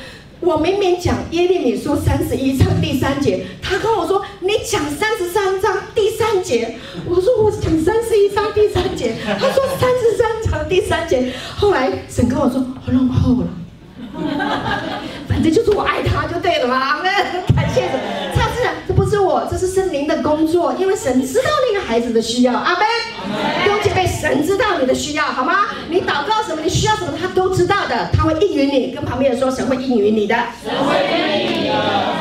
[0.41, 6.75] 我明明讲耶利米书三十一章第三节，他跟我说你讲三十三章第三节，
[7.05, 13.47] 我说我讲三十一章第三节，他说三十三章第三节，后来神跟我说我弄后了，
[15.29, 17.11] 反正就是我爱他就对了嘛，那
[17.55, 17.81] 感谢
[18.33, 18.40] 主，
[19.11, 22.87] 是我，这是圣灵的工作，因为神知道那个孩子的需要，阿门，
[23.61, 25.65] 弟兄姐妹，神知道你的需要，好吗？
[25.89, 30.35] 你祷告什么，你需要什么，他都知道的，他会应允你，跟旁边人说，神会应允你的。
[30.63, 31.73] 神会应允你的。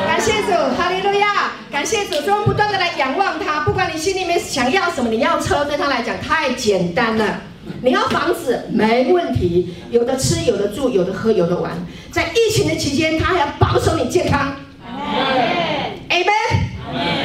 [0.05, 1.53] 感谢主，哈利路亚！
[1.71, 3.61] 感谢主，所以不断的来仰望他。
[3.61, 7.39] 不管你心里面想要什么，你要车，对他来讲太简单了。
[7.81, 11.71] 你要房子没问题，有的吃，有的住，有的喝，有的玩。
[12.11, 14.57] 在疫情的期间，他还要保守你健康。
[16.09, 16.70] Amen。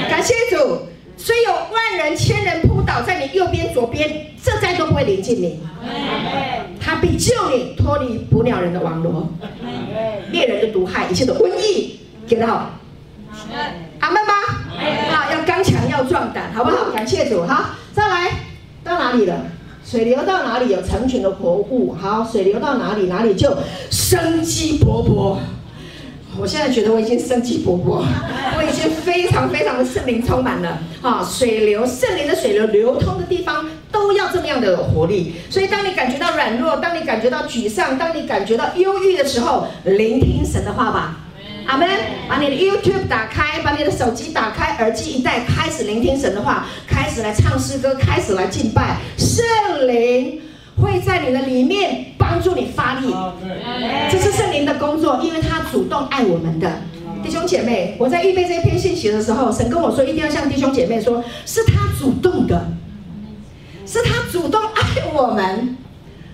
[0.08, 0.82] 感谢主，
[1.16, 5.60] 虽有万人、千人扑倒在你右边、左边，这灾都不会临近你。
[6.80, 9.28] 他必救你脱离捕鸟人的网罗。
[10.30, 12.70] 猎人的毒害，一切的瘟疫，给到。
[14.00, 14.34] 阿门吗？
[15.12, 16.90] 啊，要刚强，要壮胆，好不好？
[16.90, 18.30] 感谢主，好，再来，
[18.84, 19.34] 到哪里了？
[19.84, 23.56] 水流到哪里有成群的活物，好，水流到哪里，哪里就
[23.90, 25.36] 生机勃勃。
[26.38, 28.04] 我现在觉得我已经生机勃勃，
[28.56, 30.78] 我已经非常非常的圣灵充满了。
[31.00, 35.34] 哈，水流，圣灵的水流流通的地方都要这么样的活力。
[35.50, 41.16] 所以，当你感觉到软弱，当你感觉到沮丧，当你感觉到忧郁的时候，聆听神的话吧。
[41.66, 41.88] 阿门。
[42.28, 48.96] 把你的 YouTube 打开，把你的手机打开，耳机一戴，开始聆听神的话，开始来唱诗歌，开始来敬拜。
[49.16, 49.44] 圣
[49.86, 50.40] 灵
[50.80, 53.14] 会在你的里面帮助你发力。
[54.10, 56.80] 这是圣灵的工作，因为他主动爱我们的
[57.22, 57.96] 弟兄姐妹。
[57.98, 62.68] 我在预备这篇信息的时候，神跟我说，一定要向弟兄姐妹说，是他主动的，
[63.86, 65.76] 是他主动爱我们。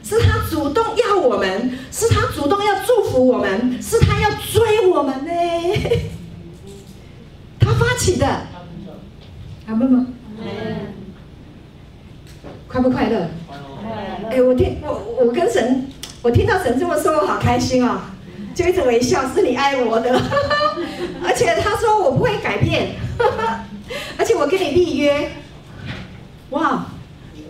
[0.05, 5.31] 是他主动要我们，是他主动要祝福我们，是他要追我们呢。
[7.61, 8.27] 他发起的，
[9.69, 10.07] 阿门吗？
[12.67, 13.29] 快不快乐？
[14.31, 15.87] 哎，我听我我跟神，
[16.23, 20.11] 我听到神这么说，我好开心啊、哦，就一直微笑，是你爱我的，
[21.25, 22.93] 而且他说我不会改变，
[24.19, 25.31] 而且我跟你立约，
[26.51, 26.87] 哇，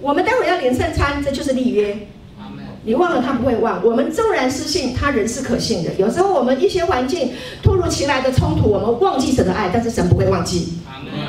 [0.01, 2.09] 我们待会儿要领圣餐，这就是立约。
[2.85, 5.95] 你忘了他不会忘，我们纵然失信，他人是可信的。
[5.99, 7.31] 有时候我们一些环境
[7.63, 10.81] 突如其来的冲突，我们忘记神的爱，但是神不会忘记。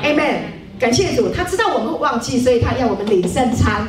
[0.03, 0.37] Amen。
[0.79, 3.87] 感谢主，他知道我们会忘记，所以他要我们领圣餐。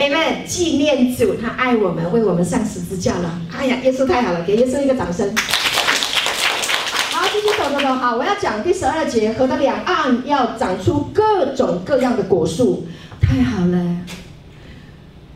[0.00, 0.46] Amen。
[0.46, 3.38] 纪念主，他爱我们，为我们上十字架了。
[3.54, 5.30] 哎呀，耶稣太好了，给耶稣一个掌声。
[5.36, 7.94] 好，继续走走走。
[7.94, 12.86] 好，我要讲第十二节，河的两岸要长出各种各样的果树。
[13.20, 13.96] 太好了，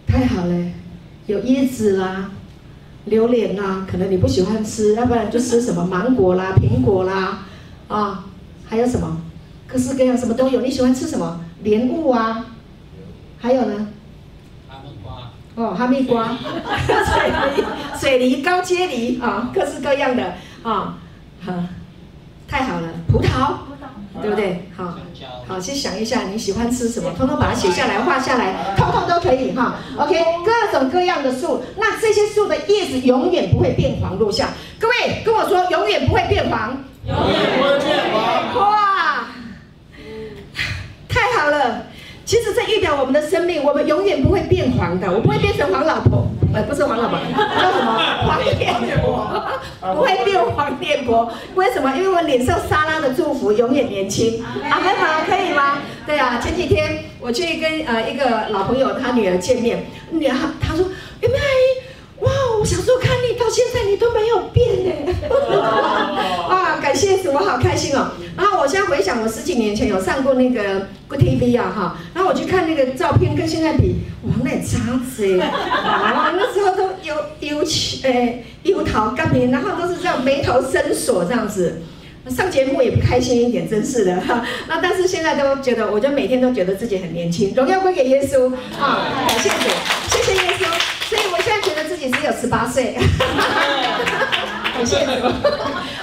[0.07, 0.55] 太好了。
[1.27, 2.31] 有椰子啦，
[3.05, 7.47] 榴莲啦，可能你不喜欢吃，要不然就吃什么芒果啦、苹果啦，
[7.89, 8.25] 啊，
[8.65, 9.21] 还有什么，
[9.67, 10.63] 各式各样什么都有。
[10.63, 11.39] 你喜欢吃什么？
[11.63, 12.47] 莲雾啊，
[13.39, 13.89] 还有呢？
[15.57, 16.37] 哦，哈密瓜，
[16.87, 17.65] 水梨、
[17.99, 20.97] 水梨、高阶梨啊，各式各样的啊，
[21.45, 21.53] 好，
[22.49, 23.55] 太好了，葡萄。
[24.23, 24.71] 对不对？
[24.77, 24.95] 好，
[25.49, 29.75] 好，先想一下你喜欢吃什么，通通把它写下来、画下来，通通都可以哈。
[29.99, 34.51] OK，各种各样的树，那这些树的叶子永远不会变黄落下。
[34.79, 36.77] 各位跟我说，永远不会变黄，
[37.09, 38.55] 永远不会变黄。
[38.61, 39.27] 哇，
[41.09, 41.87] 太好了！
[42.25, 46.27] 其实这预表我们的生命，我们永远不会变黄的，我不会变成黄老婆。
[46.55, 47.99] 呃，不是黄老婆，叫什么？
[48.25, 49.29] 黄脸婆，
[49.95, 51.31] 不会变黄脸婆。
[51.57, 51.93] 为什么？
[51.97, 54.43] 因为我脸上撒拉的祝福永远年轻。
[54.71, 55.23] 阿门吗？
[55.27, 55.79] 可以吗？
[56.07, 60.85] 对啊，前几天我去跟呃一个老朋友他女儿见面，女儿她说
[61.21, 61.85] ：“有没有阿姨？”
[62.21, 64.93] 哇，我小时候看你到现在你都没有变呢，
[66.95, 68.13] 谢主，我好开心哦。
[68.37, 77.65] 然后我现在回想，我十几年前有上过那个 Good TV 啊哈，然后我去看那个照片，跟现在比，哇，那差子哎，啊，那时候都有有
[78.03, 81.83] 诶油桃干皮，然后都是这样眉头深锁这样子，
[82.29, 84.45] 上节目也不开心一点，真是的哈。
[84.69, 89.69] 那但是现在都觉得，我就每天都觉得自己很年轻，荣耀归给耶稣啊，感谢主，
[90.09, 90.65] 谢谢耶稣。
[91.07, 92.97] 所以我现在觉得自己只有十八岁，
[94.75, 95.29] 感谢主，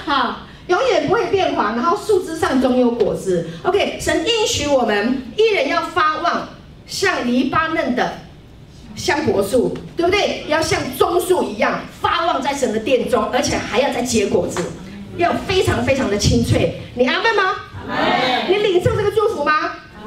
[0.06, 3.46] 好，永远不会变黄，然后树枝上总有果子。
[3.62, 6.48] OK，神应许我们一人要发旺，
[6.86, 8.20] 像黎巴嫩的
[8.96, 10.44] 香柏树，对不对？
[10.48, 14.62] 要像棕树一样发旺在神的殿中，而且还要再结果子，
[15.18, 16.80] 要非常非常的清脆。
[16.94, 17.54] 你阿门吗？
[17.86, 18.50] 阿门。
[18.50, 19.52] 你领受这个祝福吗？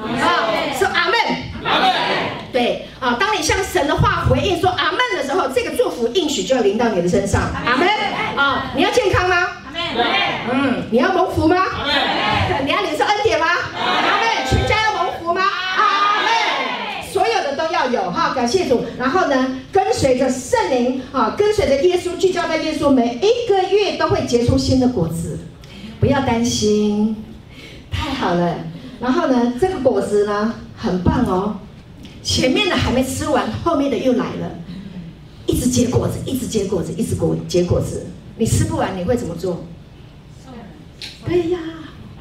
[0.02, 0.50] 啊，
[0.80, 1.16] 说阿门。
[1.64, 1.94] 阿门。
[2.52, 7.44] 对啊，当你向神的话回应说阿门的时候，这个祝福应许就要临到你的身上。
[7.64, 7.88] 阿门
[8.36, 8.72] 啊！
[8.76, 9.48] 你要健康吗？
[10.52, 11.56] 嗯，你要蒙福吗？
[12.64, 13.46] 你要领受恩典吗？
[13.48, 14.46] 阿妹。
[14.50, 15.42] 全家要蒙福吗？
[15.42, 17.08] 阿妹。
[17.12, 18.86] 所有的都要有哈，感谢主。
[18.98, 25.40] 然后呢，跟随着圣灵啊，跟随着耶稣，聚焦在耶稣，每一个月都会结出新的果子，
[26.00, 27.16] 不要担心，
[27.90, 28.56] 太好了。
[29.00, 31.58] 然后呢，这个果子呢，很棒哦。
[32.22, 34.52] 前面的还没吃完，后面的又来了，
[35.46, 38.06] 一直结果子，一直结果子，一直果结果子。
[38.38, 39.64] 你吃不完，你会怎么做？
[41.26, 41.60] 对呀，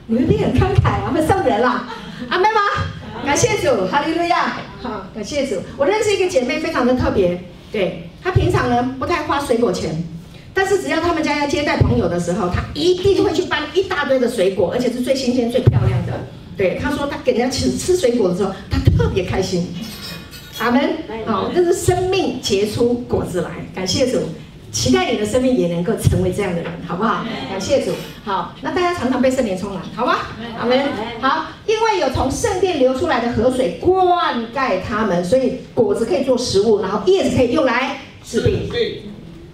[0.07, 1.89] 你们一定很慷慨啊，会送人啦。
[2.29, 2.61] 阿门吗？
[3.25, 4.57] 感谢主，哈利路亚。
[4.83, 5.57] 好，感谢主。
[5.77, 7.39] 我认识一个姐妹，非常的特别。
[7.71, 10.03] 对，她平常呢不太花水果钱，
[10.53, 16.13] 但是只要他们家要接待朋友的时候，她一定会去搬一大堆的水果，而且是最新鲜、最漂亮的。
[16.57, 19.67] 对，她说她给人家吃吃水果的时候，她特别开心。
[20.59, 20.91] 阿门，
[21.27, 24.21] 好，这是生命结出果子来，感谢主，
[24.75, 27.25] 期待你的生命也能够成为这样的人，好不好？
[27.49, 27.93] 感谢主，
[28.25, 30.17] 好，那大家常常被圣灵充满，好吗？
[30.59, 30.79] 阿门，
[31.21, 38.69] 好，因为有从圣殿流出来的河水灌溉他们，所以果子可以做食物，然后叶子可以用来治病。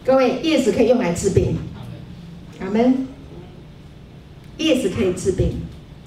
[0.06, 1.58] 各位，叶子可以用来治病，
[2.60, 3.06] 阿门，
[4.56, 5.60] 叶子可以治病。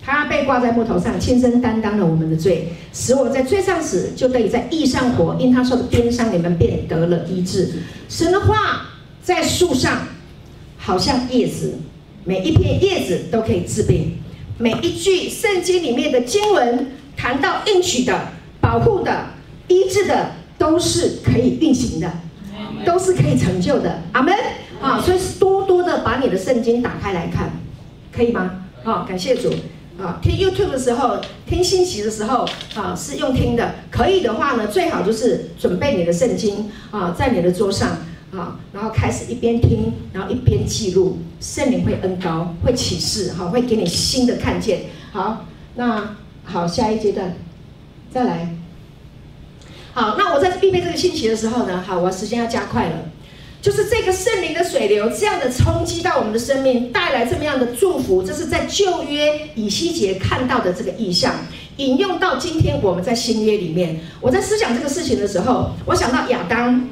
[0.06, 5.38] 他被挂在木头上，亲身担当了我们的罪，使我在罪上死，就得以在义上活。
[5.40, 7.72] 因他受的鞭伤，你们便得了医治。
[8.10, 8.88] 神的话
[9.24, 10.06] 在树上，
[10.78, 11.76] 好像叶子，
[12.26, 14.18] 每一片叶子都可以治病。
[14.58, 19.28] 每一句圣经里面的经文谈到应许的、保护的、
[19.70, 22.12] 医治的，都是可以运行的，
[22.86, 24.02] 都是可以成就的。
[24.12, 24.36] 阿门
[24.82, 25.02] 啊！
[25.02, 27.50] 所以多多的把你的圣经打开来看，
[28.12, 28.66] 可以吗？
[28.84, 29.54] 啊，感谢主。
[29.98, 32.46] 啊，听 YouTube 的时候，听信息的时候，
[32.76, 33.76] 啊，是用听的。
[33.90, 37.98] 可以的话呢，最好就是准备你的圣经啊，在你的桌上
[38.36, 41.20] 好，然后开始一边听，然后一边记录。
[41.40, 44.86] 圣灵会恩膏，会启示，好，会给你新的看见。
[45.12, 47.36] 好，那好，下一阶段
[48.12, 48.56] 再来。
[49.94, 52.96] 好，那我在预备这个信息的时候呢，好，我时间要加快了。
[53.62, 61.34] 就是这个圣灵的水流，这样的冲击到我们的生命，带来这么样的祝福，这是在旧约以西结看到的这个意象，
[61.78, 64.02] 引用到今天我们在新约里面。
[64.20, 66.90] 我在思想这个事情的时候，我想到亚当，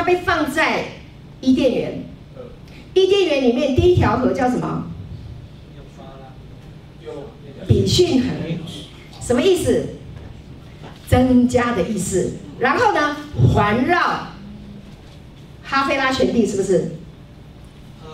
[0.00, 0.84] 他被放在
[1.42, 2.04] 伊甸园，
[2.94, 4.86] 伊甸园里面第一条河叫什么？
[7.68, 8.28] 比逊河，
[9.20, 9.88] 什么意思？
[11.06, 12.32] 增加的意思。
[12.58, 13.14] 然后呢，
[13.52, 14.28] 环绕
[15.62, 16.92] 哈菲拉全地，是不是？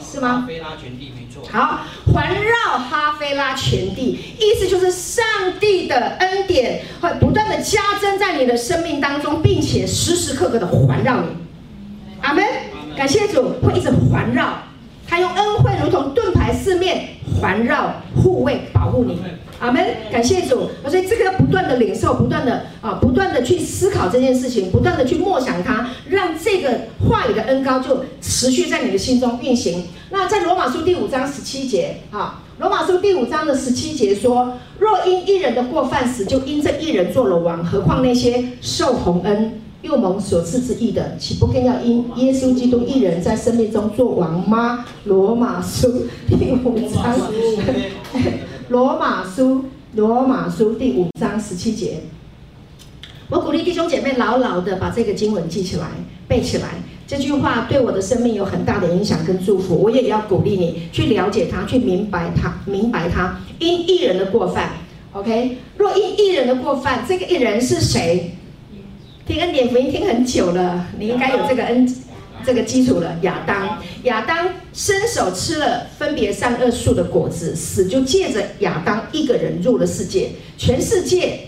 [0.01, 0.41] 是吗？
[0.41, 1.49] 哈菲拉全地没错。
[1.49, 5.25] 好，环绕哈菲拉全地，意思就是上
[5.61, 11.46] 帝的恩典会不断的加增在你的生命当中，并且时时刻刻的环绕你。
[12.23, 12.45] 阿门。
[12.97, 14.55] 感谢主，会一直环绕，
[15.07, 17.09] 他用恩惠如同盾牌四面
[17.41, 19.21] 环绕、护卫、保护你。
[19.59, 20.71] 阿门，感谢主。
[20.89, 29.85] 所以这个要不断的领受，不断的啊，不断的去思考这件事情，不断的去默想它，让这个话语的恩高就持续在你的心中运行。
[30.11, 44.85] 那在罗马书第五章十七节啊，罗马书第五章的十七节说：若因一人的过犯死，就因这一人做了王，何况那些受洪恩又蒙所赐之义的，岂不更要因耶稣基督一人在生命中做王吗？
[45.05, 47.17] 罗马书第五章。
[48.69, 52.01] 罗马书，罗马书第五章十七节，
[53.31, 55.87] 我鼓励弟兄姐妹牢牢的把这个经文记起来、
[56.27, 56.71] 背起来。
[57.07, 59.77] 这句话对我的生命有很大的影响跟祝福。
[59.77, 63.39] 我也要鼓励你去了解它，去明白它，明白它。
[63.61, 64.71] 因一人的过犯
[65.13, 65.59] ，OK？
[65.77, 68.36] 若因一人的过犯，这个一人是谁？
[69.27, 71.85] 听恩典福音听很久了，你应该有这个恩
[72.45, 73.19] 这个基础了。
[73.23, 81.41] 亚当，亚当伸手吃了分别善恶树的果子，死就借着亚当一个人入了世界，全世界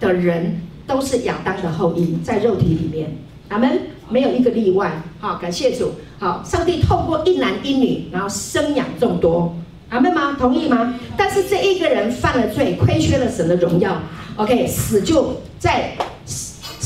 [0.00, 3.14] 的人都是亚当的后裔，在肉体里面，
[3.50, 5.02] 阿门，没有一个例外。
[5.20, 5.92] 好，感谢主。
[6.18, 9.54] 好，上帝透过一男一女，然后生养众多，
[9.90, 10.34] 阿门吗？
[10.38, 10.98] 同意吗？
[11.18, 14.00] 但是这一个人犯了罪，亏缺了神的荣耀。
[14.36, 15.92] OK，死就在。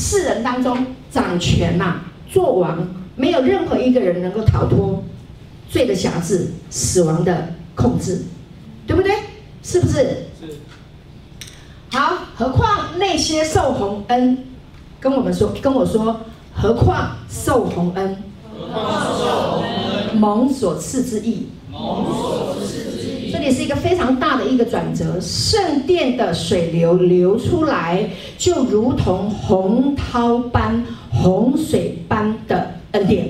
[0.01, 5.03] 世人当中掌权呐、啊，做王，没有任何一个人能够逃脱
[5.69, 8.23] 罪的辖制、死亡的控制，
[8.87, 9.13] 对不对？
[9.61, 9.93] 是不是？
[10.39, 10.57] 是。
[11.91, 14.39] 好，何况那些受洪恩，
[14.99, 16.19] 跟我们说，跟我说，
[16.51, 18.17] 何况受洪恩，
[20.15, 22.80] 蒙所赐之义，蒙所赐之义。
[23.31, 33.29] 这里是一个非常大的一个转折，圣殿的水流流出来，就如同洪涛般、洪水般的恩典。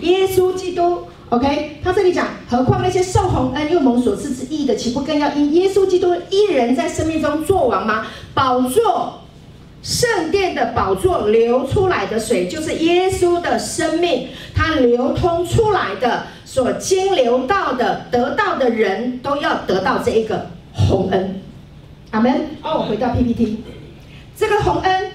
[0.00, 8.06] 耶稣基督，OK，他这里讲，何况那些受洪恩又蒙所赐之意的，岂不更要因耶稣基督一人在生命中作王吗？
[8.34, 9.20] 宝座，
[9.80, 16.26] 圣殿的宝座流出来的水，就是耶稣的生命，它流通出来的。
[16.50, 21.42] 所经流到的、得到的人都要得到这一个洪恩，
[22.10, 22.46] 阿门。
[22.62, 23.58] 哦，回到 PPT，
[24.34, 25.12] 这个洪恩，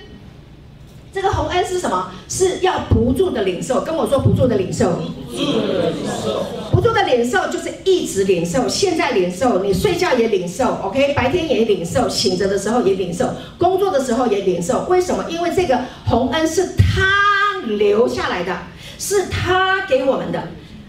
[1.12, 2.12] 这个洪恩是什么？
[2.30, 3.82] 是要不住的领受。
[3.82, 13.28] 跟我说不住的领受，不住的领受，不住的领受就是一直领受，现在领受，你睡觉也领受，OK，白天也领受，醒着的时候也领受，
[13.58, 14.86] 工作的时候也领受。
[14.86, 15.26] 为什么？
[15.28, 18.56] 因为这个洪恩是他留下来的，
[19.00, 20.40] 是他给我们的。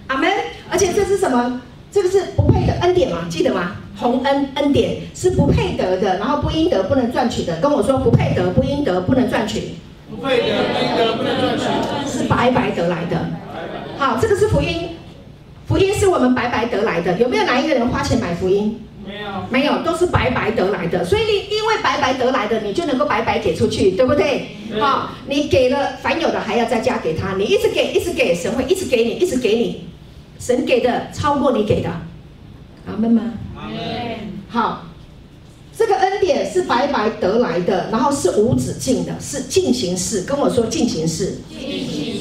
[0.06, 0.30] 阿门，
[0.70, 1.60] 而且这是什么？
[1.90, 3.26] 这个是不配的恩典嘛？
[3.30, 3.76] 记得吗？
[3.96, 7.56] 洪恩恩典是不配得的，然后不应得不能赚取的。
[7.60, 9.74] 跟我说不配得、不应得、不能赚取。
[10.10, 11.64] 不配得、不应得、不能赚取，
[12.08, 13.16] 是白白得来的。
[13.96, 14.96] 好，这个是福音，
[15.68, 17.16] 福音是我们白白得来的。
[17.18, 18.80] 有没有哪一个人花钱买福音？
[19.06, 21.04] 没有，没有，都是白白得来的。
[21.04, 24.48] 所以你因为白白得来的，你就能够白白给出去，对不对？
[24.80, 27.34] 好，你给了凡有的，还要再加给他。
[27.36, 29.84] 你一直给，一直给，神会一直给你，一直给你。
[30.44, 31.88] 神给的超过你给的，
[32.86, 33.32] 阿门吗？
[33.56, 33.78] 阿门。
[34.46, 34.84] 好，
[35.74, 40.20] 这个恩典是白白得来的，然后是无止境的，是进行式。
[40.24, 41.38] 跟我说进行式，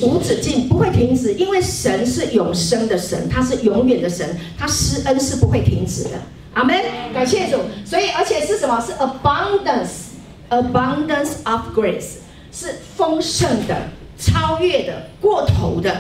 [0.02, 6.12] 无止境不会停止，因为神是永生的神，他是永远的神，他施恩是不会停止的。
[6.54, 6.82] 阿门。
[7.14, 7.58] 感谢主。
[7.84, 8.80] 所以而且是什么？
[8.80, 12.20] 是 abundance，abundance of grace，
[12.54, 15.94] 是丰盛的、超越的、过头的，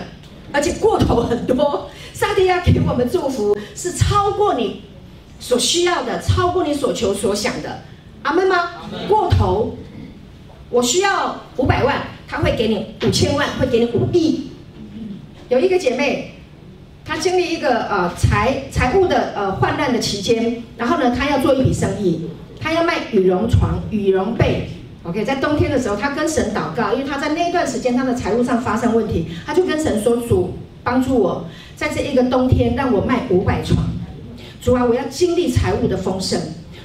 [0.53, 1.89] 而且过头很多。
[2.13, 4.83] 上帝要给我们祝福，是超过你
[5.39, 7.81] 所需要的，超过你所求所想的，
[8.21, 8.69] 阿门吗？
[9.09, 9.75] 过头，
[10.69, 14.51] 我需要五百万，他会给你五千万，会给你五亿。
[15.49, 16.35] 有一个姐妹，
[17.03, 22.29] 她经历一个呃财财务的呃患难的期间，然后呢，她要做一笔生意，
[22.59, 24.69] 她要卖羽绒床、羽绒被。
[25.03, 30.53] OK，在冬天的时候，她跟神祷告，因为她在那段时间她的财务上发生问题，她就跟神说：“主，
[30.83, 31.45] 帮助我。”
[31.75, 33.85] 在这一个冬天，让我卖五百床。
[34.61, 36.39] 主啊，我要经历财务的丰盛。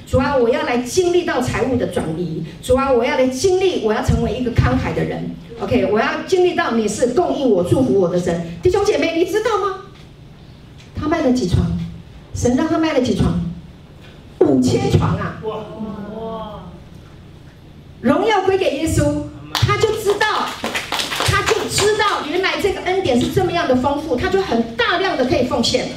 [0.05, 2.43] 主啊，我要来经历到财务的转移。
[2.61, 5.29] 主啊，我要来经历，我要成为一个慷慨的人。
[5.61, 8.57] OK，我要经历到你是供应我、祝福我的神。
[8.61, 9.81] 弟兄姐妹，你知道吗？
[10.95, 11.65] 他卖了几床？
[12.33, 13.39] 神让他卖了几床？
[14.39, 15.39] 五千床啊！
[15.43, 15.57] 哇
[16.17, 16.59] 哇！
[18.01, 19.23] 荣耀归给耶稣，
[19.53, 20.47] 他就知道。
[21.31, 22.58] 他就知道原来
[23.09, 25.87] 典是这么样的丰富，他就很大量的可以奉献，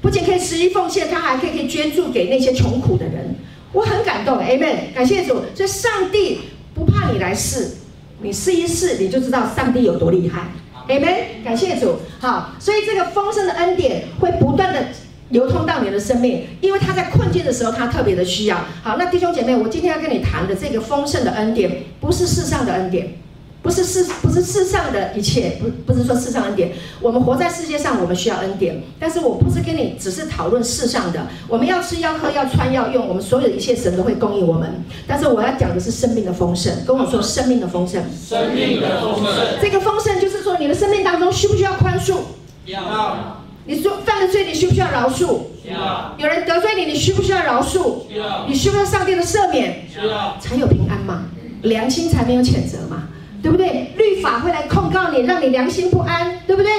[0.00, 3.36] 不仅可以十一奉献，他还可以可以捐助给那些穷苦的人。
[3.72, 5.40] 我很感动，Amen，感谢主。
[5.54, 6.40] 所以上帝
[6.74, 7.76] 不怕你来试，
[8.22, 10.48] 你试一试，你就知道上帝有多厉害
[10.88, 12.00] ，Amen，感谢主。
[12.18, 14.88] 好，所以这个丰盛的恩典会不断的
[15.28, 18.56] 流通到你的生命，因为他在困境的时候，他特别的需要。
[18.82, 23.14] 好，那弟兄姐妹，我今天要跟你谈的这个丰盛的恩典，不是世上的恩典。
[23.60, 26.72] 不是世，不是世上的一切，不不是说世上恩典。
[27.00, 28.80] 我们活在世界上，我们需要恩典。
[29.00, 34.82] 但是我不是跟你只是讨论世上的，我们要吃要喝要穿要用，我们所有的一切神都会供应我们。
[35.06, 38.02] 但是我要讲的是生命的丰盛，跟我说生命的丰盛。
[38.26, 39.34] 生命的丰盛。
[39.60, 42.18] 这个丰盛就是说，你的生命当中需不需要宽恕？
[42.66, 43.42] 要。
[43.66, 45.40] 你说犯了罪，你需不需要饶恕？
[45.64, 46.14] 要。
[46.16, 47.96] 有人得罪你，你需不需要饶恕？
[48.16, 48.46] 要。
[48.48, 49.84] 你需不需要上帝的赦免？
[49.96, 50.36] 要。
[50.40, 51.24] 才有平安嘛。
[51.62, 53.07] 良心才没有谴责嘛，
[53.42, 53.92] 对不对？
[53.96, 56.70] 律法会来控告你，让你良心不安，对不对？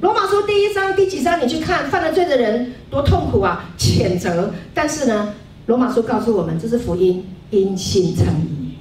[0.00, 4.52] 罗马书第一章第几章你去看，犯了罪的人多痛苦啊，谴责。
[4.74, 5.34] 但是呢，
[5.66, 8.74] 罗马书告诉我们，这是福音，因信称义。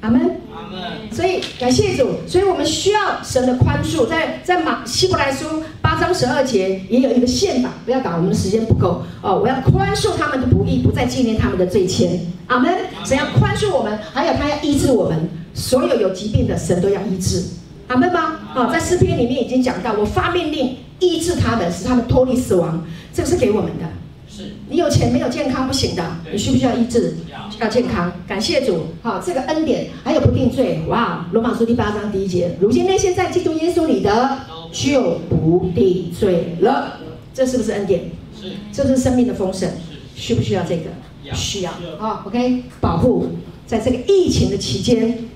[0.00, 0.20] 阿门。
[0.52, 0.80] 阿门。
[1.12, 4.06] 所以感谢主，所以我们需要神的宽恕。
[4.08, 9.38] 在在马希伯来书八章十二节也有一个宪法，不要搞，我们的时间不够哦。
[9.40, 12.18] 我要宽恕他们的不义，不再纪念他们的罪愆。
[12.48, 12.74] 阿门。
[13.04, 15.28] 神要宽恕我们，还有他要医治我们，
[15.58, 17.42] 所有有疾病的神都要医治。
[17.88, 18.38] 阿门吗？
[18.54, 22.86] 啊，在诗篇里面已经讲到，我发命令医治他们，使他们脱离死亡。
[23.12, 23.84] 这个是给我们的。
[24.28, 27.16] 是你有钱没有健康不行的，你需不需要医治？
[27.60, 28.12] 要健康。
[28.28, 30.80] 感谢主，好，这个恩典还有不定罪。
[30.86, 34.38] 哇，罗马书第八章第一节，如今那些在基督耶稣里的
[34.70, 37.00] 就不定罪了。
[37.34, 38.10] 这是不是恩典？
[38.40, 38.52] 是。
[38.72, 39.68] 这是生命的丰盛。
[40.14, 40.90] 需不需要这个？
[41.34, 41.72] 需要。
[41.98, 43.28] 好，OK，保护，
[43.66, 45.27] 在这个疫情的期间，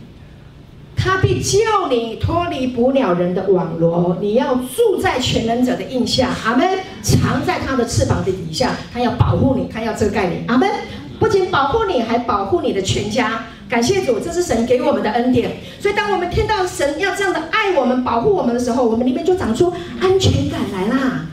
[1.02, 1.58] 他必救
[1.90, 6.78] 你脱离捕鸟人的网罗，你要住在全能者的荫下，阿门。
[7.02, 10.70] 藏在他的翅膀的底下，他要保护你，他要遮盖你，阿门。
[11.18, 13.44] 不仅保护你，还保护你的全家。
[13.68, 15.50] 感谢主，这是神给我们的恩典。
[15.80, 21.26] 所以，当我们听到神要这样的爱我们、保护我们的时候，我们里面就长出安全感来啦，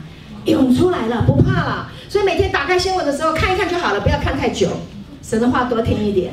[0.46, 1.88] 涌出来了，不怕了。
[2.08, 4.66] 所以每天打开新闻的时候看一看就好了，不要看太久。
[5.22, 6.32] 神的话多听一点，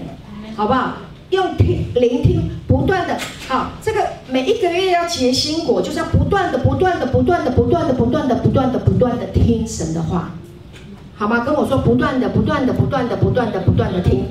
[0.56, 0.98] 好不好？
[1.30, 3.18] 用听聆听，不断的，
[3.50, 4.00] 好，这个
[4.32, 10.32] 每一个月要结新果，就是要不断的、不断的、不断的、不断的、不断的、不断的、不断的听神的话，
[11.16, 11.44] 好吗？
[11.44, 14.26] 跟我说，不断的、不断的、不断的、不断的、不断的听，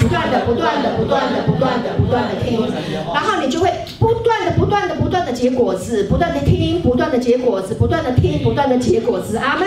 [0.00, 2.68] 不断的、不断的、不断的、不断的、不断的听，
[3.14, 9.66] 然后你就会不断的、不断的、不断的结果子，不断的听，不断的结果子，不断的听，不断的结果子，阿门。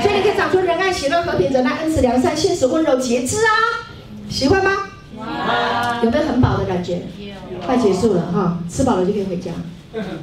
[0.00, 3.86] 所以你可以长出仁爱、喜乐、和平、忍耐、恩慈、良善、信实、温柔、节制啊，
[4.28, 4.72] 喜欢吗？
[6.04, 7.02] 有没有很饱的感觉？
[7.64, 9.52] 快结束了哈，吃饱了就可以回家。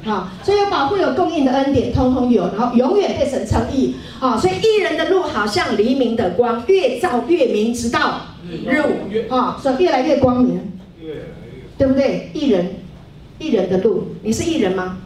[0.04, 3.94] 好，所以有保护、有供应的恩典，通通有，然后永远被神称义。
[4.18, 8.20] 啊，所以艺人的路好像黎明的光，越照越明，直到
[8.66, 9.32] 日午。
[9.34, 10.60] 啊，所以越来越光明，
[11.78, 12.30] 对不对？
[12.34, 12.74] 艺人，
[13.38, 14.98] 艺人的路，你是艺人吗？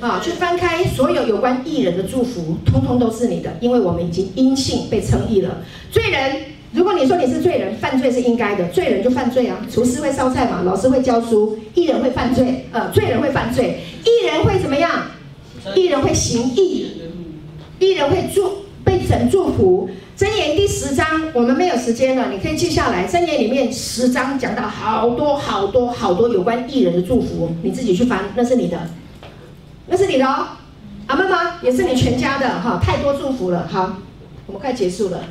[0.00, 5.58] 啊，去翻开所有有关艺人的祝福，通通都是你的，因为我们已经因信被称义了。
[5.90, 6.49] 罪人。
[6.72, 9.58] 如果你说你是罪人，犯罪是应该的，罪人就犯罪啊。
[9.72, 14.90] 厨师会烧菜嘛，老师会教书，艺人会犯罪，呃，罪人会犯罪，艺人会怎么样？
[15.74, 16.92] 艺人会行义，
[17.80, 18.50] 艺人会祝
[18.84, 19.90] 被神祝福。
[20.16, 23.06] 箴言第十章，我们没有时间了，你可以记下来。
[23.08, 28.78] 箴言里面十章讲到好多好多好多有关艺人的祝福，你自己去翻，那是你的，
[29.86, 30.46] 那是你的哦。
[31.08, 31.56] 阿妈妈？
[31.62, 33.66] 也是你全家的哈，太多祝福了。
[33.66, 33.98] 好，
[34.46, 35.24] 我们快结束了。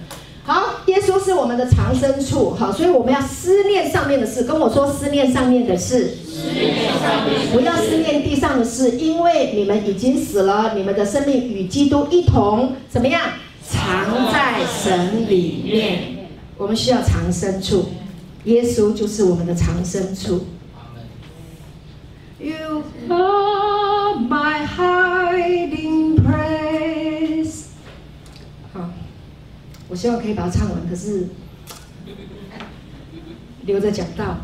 [0.50, 4.46] 好，耶稣是我们的藏身处，好，所以我们要思念上面的事。
[4.46, 13.22] 跟我说，思念上面的事，思念上面，不要思念地上的事，因为你们已经死了，你们的生命与基督一同怎么样？
[13.62, 16.28] 藏在神里面。
[16.58, 17.86] 我们需要藏身处，
[18.46, 20.48] 耶稣就是我们的藏身处。
[22.40, 24.99] You are my hiding
[29.90, 31.28] 我希望可以把它唱完，可是
[33.66, 34.38] 留着讲到。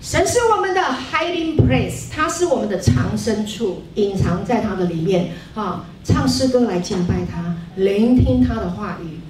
[0.00, 5.30] 神是我们的 hiding place，它是我们的藏身处，隐藏在它的里面。
[5.54, 9.20] 啊，唱诗歌来敬拜他，聆听他的话语，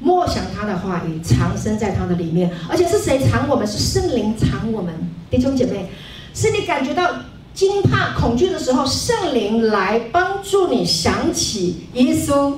[0.00, 2.50] 默想他的话语，藏身在他的里面。
[2.70, 3.66] 而且是谁藏我们？
[3.66, 4.94] 是圣灵藏我们。
[5.30, 5.90] 弟兄姐妹，
[6.32, 7.10] 是你感觉到
[7.52, 12.54] 惊怕、恐惧的时候，圣灵来帮助你想起耶稣。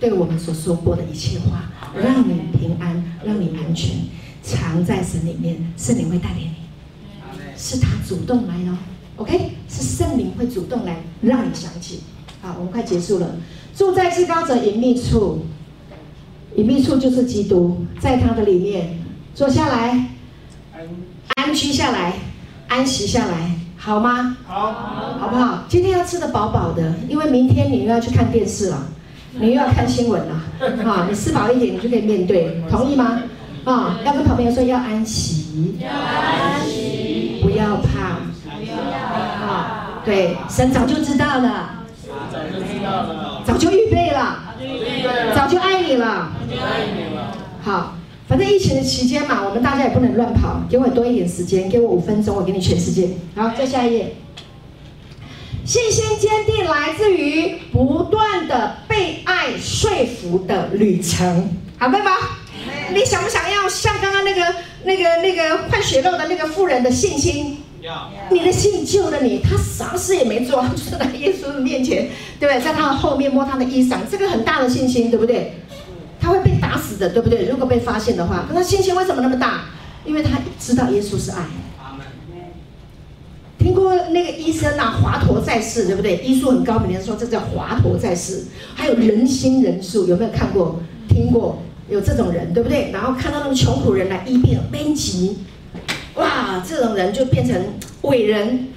[0.00, 3.96] 对我们所说过的一切话，让你平安，让你安全，
[4.42, 8.76] 藏在神里面，圣灵会带领你，是他主动来哦
[9.16, 12.00] ，OK，是圣灵会主动来让你想起。
[12.42, 13.36] 好，我们快结束了。
[13.74, 15.46] 住在至高者隐秘处，
[16.56, 18.98] 隐秘处就是基督，在他的里面
[19.34, 20.10] 坐下来，
[21.36, 22.14] 安居下来，
[22.68, 24.36] 安息下来，好吗？
[24.46, 24.72] 好，
[25.18, 25.64] 好不好？
[25.68, 28.90] 今天要吃的饱饱的，因为明天你又要去看电视了。
[29.38, 30.34] 你又要看新闻了，
[30.88, 31.06] 啊！
[31.08, 33.22] 你吃饱一点，你就可以面对， 同意吗？
[33.64, 33.98] 啊！
[34.04, 40.02] 要跟旁边说要安息，要安息，不要怕，不要怕，啊！
[40.04, 41.84] 对，神早就知道了，
[42.30, 44.54] 早就知道了，早就预备了，
[45.34, 47.32] 早就爱你了，早就爱你了。
[47.62, 47.94] 好，
[48.28, 53.08] 反正疫情的期间嘛，我们大家也不能乱跑，给我多一点时间，给我五分钟，我给你全世界。
[53.34, 54.14] 好，再下一页。
[55.64, 62.12] 信心坚定来自于不断的被爱说服的旅程，好，对吗？
[62.92, 64.54] 你想不想要像刚刚那个
[64.84, 67.62] 那个那个换血肉的那个妇人的信心？
[67.80, 68.10] 要。
[68.30, 72.60] 你的信救了你，他啥事也没做，就在耶稣的面前，对不对？
[72.62, 75.54] 在他的后面摸他的衣裳，这个很大的信心，对不对？
[76.20, 77.46] 他会被打死的，对不对？
[77.46, 79.64] 如果被发现的话，可他信心为什么那么大？
[80.04, 81.38] 因为他知道耶稣是爱。
[83.64, 86.18] 听过那个医生啊，华佗在世，对不对？
[86.18, 88.44] 医术很高明的人说，这叫华佗在世。
[88.74, 90.78] 还有仁心仁术，有没有看过？
[91.08, 91.62] 听过？
[91.88, 92.90] 有这种人，对不对？
[92.92, 95.38] 然后看到那个穷苦人来医病，悲疾，
[96.16, 97.58] 哇，这种人就变成
[98.02, 98.68] 伟人。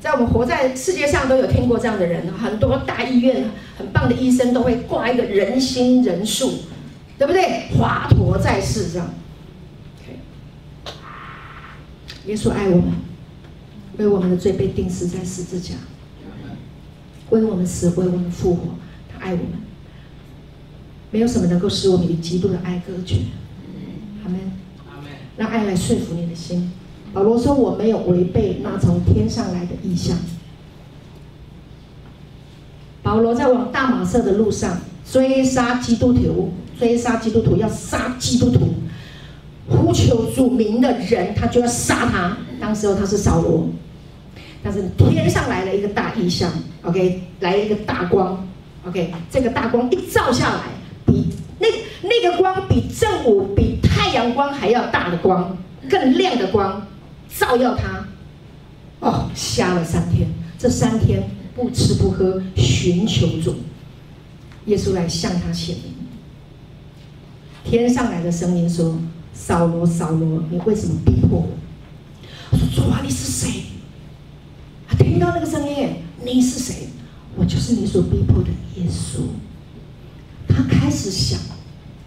[0.00, 6.52] 在我们活在世界上，都有听过这样的人，很多大医院很棒的医生都会挂一个仁心仁术，
[7.16, 7.70] 对不对？
[7.78, 9.08] 华佗在世这样。
[12.26, 13.15] 耶稣爱我们。
[13.98, 15.74] 为我们的罪被钉死在十字架，
[17.30, 18.62] 为我们死，为我们复活，
[19.12, 19.52] 他爱我们，
[21.10, 23.16] 没有什么能够使我们与基督的爱隔绝。
[24.24, 24.38] 阿门。
[24.86, 24.96] 阿
[25.36, 26.72] 让爱来说服你的心。
[27.12, 30.16] 保罗说：“我没有违背那从天上来的意象。”
[33.02, 38.74] 保罗在往大马色的路上追杀基督徒，追杀基督徒，要杀基督徒，
[39.68, 42.36] 呼求主名的人，他就要杀他。
[42.60, 43.68] 当时候他是扫罗。
[44.66, 46.52] 但是天上来了一个大异象
[46.82, 48.44] ，OK，来一个大光
[48.84, 50.62] ，OK，这个大光一照下来，
[51.06, 51.28] 比
[51.60, 51.68] 那
[52.02, 55.56] 那个光比正午、比太阳光还要大的光，
[55.88, 56.84] 更亮的光，
[57.32, 58.04] 照耀他，
[58.98, 60.28] 哦，瞎了三天，
[60.58, 61.22] 这三天
[61.54, 63.54] 不吃不喝，寻求主，
[64.64, 65.94] 耶稣来向他显明，
[67.62, 68.98] 天上来的声音说
[69.32, 71.48] ：“扫罗，扫罗，你为什么逼迫我？”
[72.50, 73.62] 我说：“主啊，你是谁？”
[74.94, 76.88] 听到那个声音，你是谁？
[77.36, 79.22] 我就是你所逼迫的耶稣。
[80.48, 81.38] 他开始想，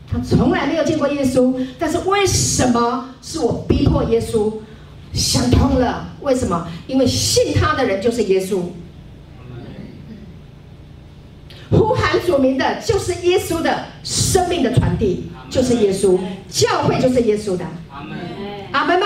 [0.08, 4.54] 他从来没有见过耶稣，但是为什么是我逼迫耶稣？
[5.14, 6.68] 想通了，为什么？
[6.88, 8.62] 因为信他的人就是耶稣，
[11.72, 17.66] 呼喊主名的就是耶稣的生命的传递，就是耶稣，教会就是耶稣的。
[17.92, 18.18] 阿门，
[18.72, 19.06] 阿门吗？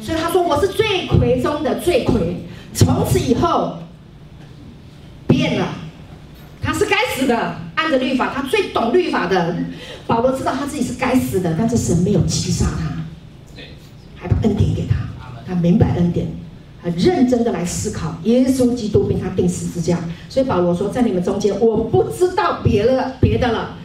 [0.00, 2.36] 所以他说：“我是罪魁中的罪魁。”
[2.74, 3.78] 从此以后
[5.26, 5.68] 变了，
[6.60, 7.56] 他是该死的。
[7.74, 9.56] 按着律法，他最懂律法的
[10.06, 13.62] 保罗知道他自己是该死的，但是神没有击杀他，
[14.14, 14.94] 还把恩典给他。
[15.44, 16.28] 他明白恩典，
[16.80, 19.98] 很认真的来思考耶稣基督被他钉十字架。
[20.28, 23.76] 所以保罗说，在你们中间，我不知道别的别的了。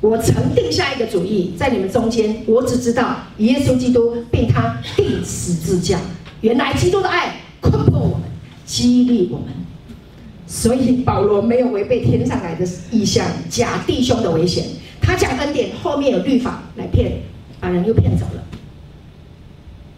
[0.00, 6.00] 我曾定下一个主意，在你们中间，我只知道耶稣基督被他钉十字架。
[6.40, 7.36] 原来基督的爱。
[7.60, 8.22] 困迫我们，
[8.64, 9.48] 激励我们，
[10.46, 14.64] 所以保罗没有违背天上来的意向，假弟兄的危险。
[15.00, 17.12] 他讲恩典，后面有律法来骗，
[17.58, 18.42] 把人又骗走了。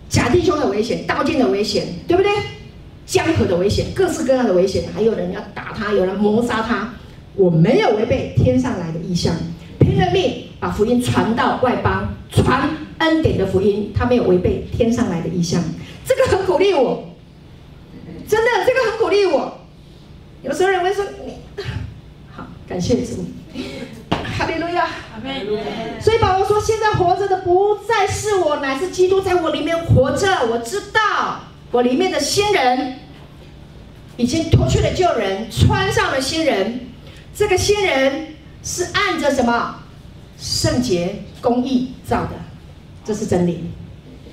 [0.09, 2.31] 假弟兄的危险，刀剑的危险，对不对？
[3.05, 6.95] 江河的危险，各式各样的危险，还有人要打他，有人谋杀他。
[7.35, 9.35] 我没有违背天上来的意向，
[9.79, 13.91] 拼了命把福音传到外邦，传恩典的福音。
[13.95, 15.63] 他没有违背天上来的意向，
[16.07, 17.03] 这个很鼓励我。
[18.29, 19.59] 真的，这个很鼓励我。
[20.43, 21.39] 有时候人会说你
[22.35, 23.25] 好，感谢主，
[24.11, 24.89] 哈利路亚，
[26.01, 30.47] 所以保罗说：“现在活着的不再是我，乃是基督在我里面活着。
[30.51, 31.41] 我知道
[31.71, 32.99] 我里面的新人
[34.17, 36.89] 已经脱去了旧人，穿上了新人。
[37.35, 39.83] 这个新人是按着什么
[40.39, 42.33] 圣洁、公义造的？
[43.05, 43.71] 这是真理。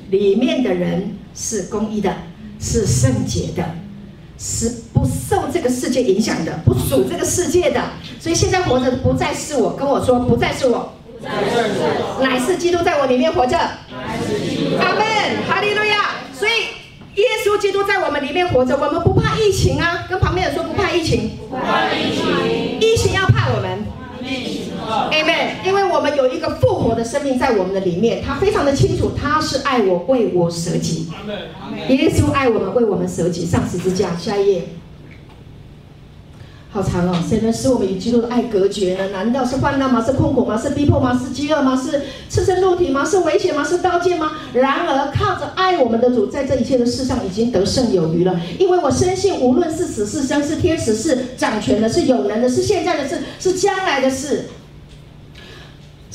[0.09, 2.15] 里面的人是公义的，
[2.59, 3.63] 是圣洁的。”
[4.41, 7.83] 是不受这个世界影响的，不属这个世界的，
[8.21, 10.93] 所以现在活着的不再是我，跟我说不再是我，
[12.21, 13.57] 乃是基督在我里面活着。
[13.57, 15.05] 阿门，
[15.45, 16.11] 哈利路亚。
[16.33, 16.51] 所以
[17.19, 23.83] 耶稣基督在我们里面活着，我们不怕疫情啊，跟旁边人说不怕疫情，不怕疫情，疫情要怕我们。
[25.11, 31.07] Amen，因为我们有一个复活的生命在我们的里面，他非常的清楚，他是爱我，为我舍己。
[31.87, 34.15] 耶稣爱我们，为我们舍己，上十字架。
[34.17, 34.63] 下一页，
[36.71, 37.15] 好长哦。
[37.27, 39.09] 谁能使我们与基督的爱隔绝呢？
[39.09, 40.03] 难道是患难吗？
[40.03, 40.57] 是困苦吗？
[40.57, 41.19] 是逼迫吗？
[41.21, 41.75] 是饥饿吗？
[41.75, 43.03] 是赤身露体吗？
[43.03, 43.63] 是危险吗？
[43.63, 44.33] 是刀剑吗？
[44.53, 48.39] 然而靠着爱我们的主，在这一切的事上已经得胜有余了。
[48.57, 54.45] 因为我深信，无论是死是生，是天使，是掌权的，是有能的，是现在的事，是将来的事。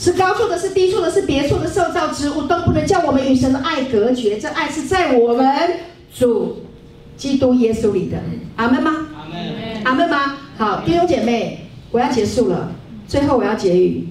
[0.04, 4.38] 是高处的，是低处的，是别处的受造之物，都不能叫我们与神的爱隔绝。
[4.38, 5.46] 这爱是在我们
[6.14, 6.58] 主
[7.16, 8.18] 基督耶稣里的。
[8.56, 9.06] 阿门吗？
[9.16, 9.82] 阿门。
[9.82, 10.36] 阿门吗？
[10.58, 12.72] 好，弟兄姐妹，我要结束了。
[13.08, 14.08] 最后我要结语。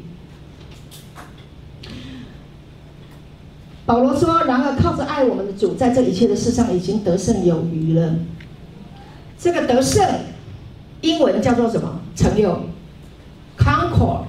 [3.86, 8.16] 保罗说：“然而靠着爱我们的主，在这一切的事上已经得胜有余了。”
[9.38, 10.04] 这个得胜，
[11.02, 12.00] 英文叫做什么？
[12.16, 12.62] 成就
[13.60, 14.22] ，conquer。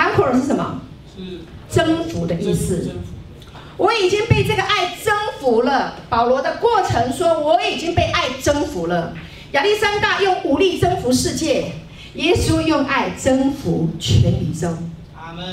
[0.00, 0.80] Conquer 是什么？
[1.16, 1.40] 是
[1.70, 2.90] 征服的意思。
[3.76, 5.94] 我已经被这个爱征服了。
[6.08, 9.14] 保罗的过程说：“我已经被爱征服了。”
[9.52, 11.72] 亚历山大用武力征服世界，
[12.14, 14.68] 耶稣用爱征服全宇宙。
[15.16, 15.44] 阿门。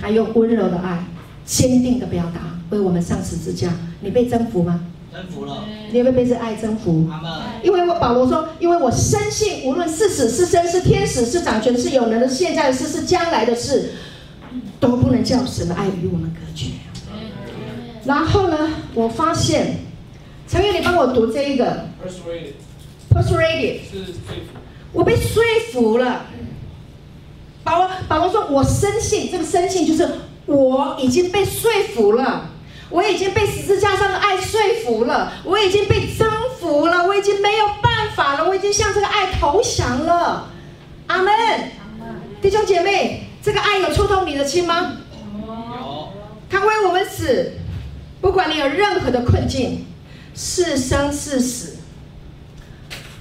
[0.00, 1.04] 他用温柔的爱。
[1.46, 2.40] 坚定的表达，
[2.70, 3.68] 为我们上十字架。
[4.00, 4.80] 你被征服吗？
[5.14, 5.64] 征服了。
[5.92, 7.08] 你有没有被这爱征服？
[7.62, 13.92] 因为我保罗说，因为我深信，无论是死是生，是天使是掌权是有能的，现在的事是将来的事，
[14.80, 16.70] 都不能叫神的爱与我们隔绝。
[18.04, 19.76] 然后呢，我发现，
[20.48, 21.86] 陈宇，你帮我读这一个。
[22.04, 23.78] persuaded，persuaded，。
[24.92, 25.40] 我被说
[25.72, 26.26] 服了。
[27.62, 30.08] 保罗，保罗说，我深信，这个深信就是。
[30.46, 32.50] 我已经被说服了，
[32.90, 40.50] 我已经被十字架上的爱说服了，我已经被征服了，我已经没有办法了，我已经向这个爱投降了。
[41.06, 41.32] 阿门。
[42.40, 44.98] 弟兄姐妹，这个爱有触动你的心吗？
[45.46, 46.08] 有。
[46.50, 47.54] 他为我们死，
[48.20, 49.86] 不管你有任何的困境，
[50.34, 51.78] 是生是死，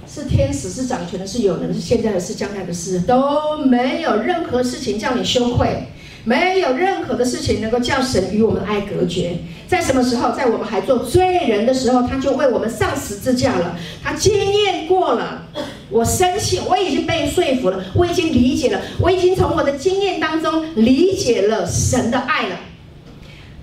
[0.06, 5.88] 是天使是掌权的，是有人的，是现在的，是将来的事，都没有任何事情叫你羞愧。
[6.26, 9.36] 没有任何的事情能够叫神与我们的爱隔绝。
[9.68, 10.32] 在什么时候？
[10.36, 13.76] 在我们还做罪人的时候，他就为我们上十字架了。
[14.02, 15.48] 他经验过了，
[15.90, 22.60] 我深信，我已经被说服了，我已经理解了，我已经从我的经验当中理解了神的爱了。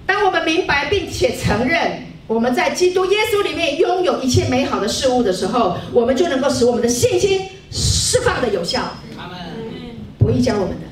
[0.04, 8.82] 当我们明白并且承认我们在基督耶稣里面拥有一切美好的事物的时候，我们就能够使我们的信心释放的有效。
[9.16, 9.38] 他们。
[10.18, 10.89] 不易教我们的。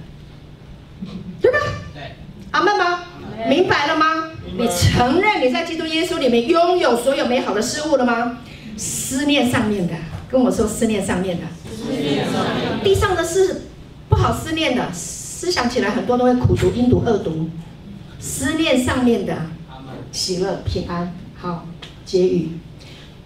[1.41, 1.59] 对吧？
[1.95, 2.03] 对，
[2.51, 3.05] 阿门吗？
[3.49, 4.31] 明白了吗？
[4.57, 8.39] 你承认你在基督耶稣里面拥有所有美好的事物了吗？
[8.77, 9.95] 思念上面的，
[10.29, 11.45] 跟我说思念上面的。
[11.71, 12.83] 思念上面。
[12.83, 13.63] 地上的事
[14.09, 17.49] 不好思念的，思想起来很多都会苦读、阴读、恶读。
[18.19, 19.37] 思念上面的，
[20.11, 21.15] 喜乐、平安。
[21.37, 21.67] 好，
[22.05, 22.51] 结语。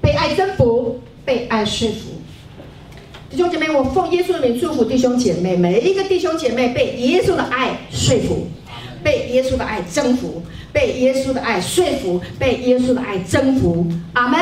[0.03, 2.22] 被爱征服，被爱驯服。
[3.33, 8.47] 弟兄姐妹，我奉耶稣的名祝福弟兄姐妹，每一个弟兄姐妹被耶稣的爱说服，
[9.03, 13.87] 被耶稣的爱征服，被耶稣的爱说服，被耶稣的爱征服。
[14.13, 14.39] 阿门。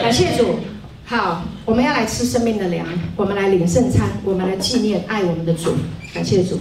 [0.00, 0.56] 感谢主。
[1.04, 5.74] 好，我们要来吃生命的粮，我们来领圣餐，我们来纪念爱我们的主。
[6.14, 6.58] 感谢主。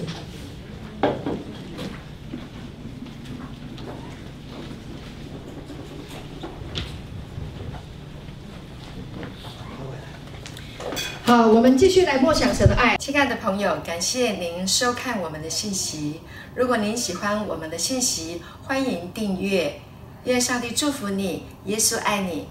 [11.26, 12.98] 好，我们继续来默想神的爱。
[12.98, 16.20] 亲爱的朋友，感谢您收看我们的信息。
[16.54, 19.80] 如果您喜欢我们的信息，欢迎订阅。
[20.26, 22.50] 愿上帝祝福你，耶稣爱你。